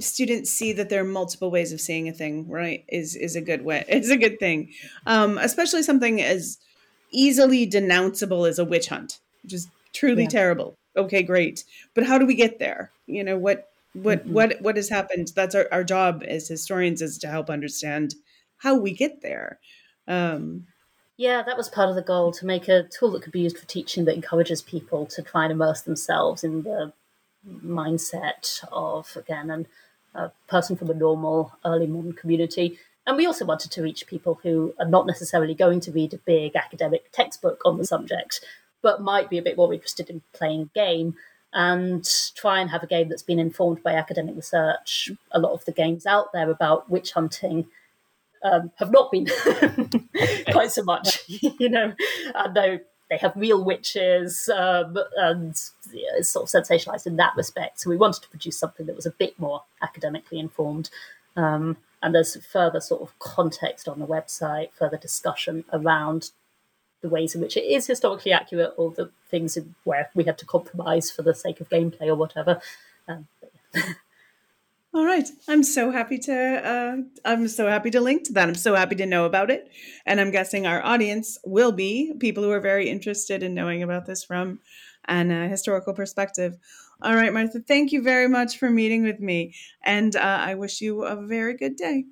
students 0.00 0.50
see 0.50 0.72
that 0.72 0.88
there 0.88 1.02
are 1.02 1.06
multiple 1.06 1.50
ways 1.50 1.72
of 1.72 1.80
seeing 1.80 2.08
a 2.08 2.12
thing 2.12 2.48
right 2.48 2.84
is 2.88 3.14
is 3.14 3.36
a 3.36 3.40
good 3.40 3.64
way 3.64 3.84
is 3.88 4.10
a 4.10 4.16
good 4.16 4.38
thing 4.38 4.68
um, 5.06 5.38
especially 5.38 5.82
something 5.82 6.20
as 6.20 6.58
easily 7.12 7.68
denounceable 7.68 8.48
as 8.48 8.58
a 8.58 8.64
witch 8.64 8.88
hunt 8.88 9.20
which 9.42 9.52
is 9.52 9.68
truly 9.92 10.24
yeah. 10.24 10.28
terrible 10.28 10.74
okay 10.96 11.22
great 11.22 11.64
but 11.94 12.04
how 12.04 12.18
do 12.18 12.26
we 12.26 12.34
get 12.34 12.58
there 12.58 12.90
you 13.06 13.22
know 13.22 13.38
what 13.38 13.68
what 13.92 14.24
mm-hmm. 14.24 14.32
what 14.32 14.60
what 14.60 14.76
has 14.76 14.88
happened 14.88 15.30
that's 15.36 15.54
our, 15.54 15.68
our 15.70 15.84
job 15.84 16.24
as 16.26 16.48
historians 16.48 17.00
is 17.00 17.16
to 17.18 17.28
help 17.28 17.48
understand 17.48 18.14
how 18.58 18.74
we 18.74 18.92
get 18.92 19.22
there 19.22 19.60
um, 20.08 20.66
yeah, 21.16 21.42
that 21.42 21.56
was 21.56 21.68
part 21.68 21.88
of 21.88 21.94
the 21.94 22.02
goal 22.02 22.32
to 22.32 22.46
make 22.46 22.68
a 22.68 22.84
tool 22.84 23.12
that 23.12 23.22
could 23.22 23.32
be 23.32 23.40
used 23.40 23.58
for 23.58 23.66
teaching 23.66 24.04
that 24.04 24.14
encourages 24.14 24.62
people 24.62 25.06
to 25.06 25.22
try 25.22 25.44
and 25.44 25.52
immerse 25.52 25.82
themselves 25.82 26.42
in 26.42 26.62
the 26.62 26.92
mindset 27.64 28.64
of, 28.72 29.16
again, 29.16 29.50
an, 29.50 29.66
a 30.14 30.30
person 30.48 30.76
from 30.76 30.90
a 30.90 30.94
normal 30.94 31.52
early 31.64 31.86
modern 31.86 32.14
community. 32.14 32.78
And 33.06 33.16
we 33.16 33.26
also 33.26 33.44
wanted 33.44 33.70
to 33.72 33.82
reach 33.82 34.06
people 34.06 34.40
who 34.42 34.74
are 34.80 34.88
not 34.88 35.06
necessarily 35.06 35.54
going 35.54 35.80
to 35.80 35.92
read 35.92 36.14
a 36.14 36.18
big 36.18 36.56
academic 36.56 37.12
textbook 37.12 37.60
on 37.64 37.76
the 37.76 37.84
subject, 37.84 38.40
but 38.82 39.02
might 39.02 39.30
be 39.30 39.38
a 39.38 39.42
bit 39.42 39.56
more 39.56 39.72
interested 39.72 40.10
in 40.10 40.22
playing 40.32 40.62
a 40.62 40.74
game 40.74 41.14
and 41.52 42.08
try 42.34 42.60
and 42.60 42.70
have 42.70 42.82
a 42.82 42.88
game 42.88 43.08
that's 43.08 43.22
been 43.22 43.38
informed 43.38 43.82
by 43.82 43.94
academic 43.94 44.34
research. 44.34 45.12
A 45.30 45.38
lot 45.38 45.52
of 45.52 45.64
the 45.64 45.72
games 45.72 46.06
out 46.06 46.32
there 46.32 46.50
about 46.50 46.90
witch 46.90 47.12
hunting 47.12 47.66
um, 48.44 48.70
have 48.76 48.92
not 48.92 49.10
been 49.10 49.26
quite 50.52 50.70
so 50.70 50.84
much, 50.84 51.20
you 51.28 51.68
know, 51.68 51.94
though 52.54 52.78
they 53.10 53.16
have 53.18 53.32
real 53.36 53.62
witches 53.62 54.48
um, 54.54 54.96
and 55.16 55.60
it's 55.92 56.28
sort 56.28 56.54
of 56.54 56.62
sensationalized 56.62 57.06
in 57.06 57.16
that 57.16 57.34
respect. 57.36 57.80
So 57.80 57.90
we 57.90 57.96
wanted 57.96 58.22
to 58.22 58.28
produce 58.28 58.58
something 58.58 58.86
that 58.86 58.96
was 58.96 59.06
a 59.06 59.10
bit 59.10 59.38
more 59.38 59.62
academically 59.82 60.38
informed. 60.38 60.90
Um, 61.36 61.76
and 62.02 62.14
there's 62.14 62.36
further 62.46 62.80
sort 62.80 63.02
of 63.02 63.18
context 63.18 63.88
on 63.88 63.98
the 63.98 64.06
website, 64.06 64.70
further 64.72 64.96
discussion 64.96 65.64
around 65.72 66.30
the 67.00 67.08
ways 67.08 67.34
in 67.34 67.40
which 67.40 67.56
it 67.56 67.64
is 67.64 67.86
historically 67.86 68.32
accurate 68.32 68.72
or 68.76 68.90
the 68.90 69.10
things 69.28 69.58
where 69.84 70.10
we 70.14 70.24
had 70.24 70.38
to 70.38 70.46
compromise 70.46 71.10
for 71.10 71.22
the 71.22 71.34
sake 71.34 71.60
of 71.60 71.68
gameplay 71.68 72.08
or 72.08 72.14
whatever. 72.14 72.60
Um, 73.08 73.26
All 74.94 75.04
right. 75.04 75.28
I'm 75.48 75.64
so 75.64 75.90
happy 75.90 76.18
to 76.18 76.32
uh, 76.34 76.96
I'm 77.24 77.48
so 77.48 77.66
happy 77.66 77.90
to 77.90 78.00
link 78.00 78.22
to 78.24 78.32
that. 78.34 78.46
I'm 78.46 78.54
so 78.54 78.76
happy 78.76 78.94
to 78.94 79.06
know 79.06 79.24
about 79.24 79.50
it. 79.50 79.68
And 80.06 80.20
I'm 80.20 80.30
guessing 80.30 80.68
our 80.68 80.84
audience 80.84 81.36
will 81.44 81.72
be 81.72 82.12
people 82.20 82.44
who 82.44 82.52
are 82.52 82.60
very 82.60 82.88
interested 82.88 83.42
in 83.42 83.54
knowing 83.54 83.82
about 83.82 84.06
this 84.06 84.22
from 84.22 84.60
an 85.06 85.32
uh, 85.32 85.48
historical 85.48 85.94
perspective. 85.94 86.56
All 87.02 87.16
right, 87.16 87.32
Martha, 87.32 87.58
thank 87.58 87.90
you 87.90 88.02
very 88.02 88.28
much 88.28 88.56
for 88.56 88.70
meeting 88.70 89.02
with 89.02 89.18
me. 89.18 89.54
And 89.82 90.14
uh, 90.14 90.20
I 90.20 90.54
wish 90.54 90.80
you 90.80 91.04
a 91.04 91.16
very 91.26 91.56
good 91.56 91.74
day. 91.74 92.04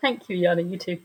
Thank 0.00 0.28
you, 0.28 0.40
Jana. 0.40 0.62
You 0.62 0.78
too. 0.78 0.98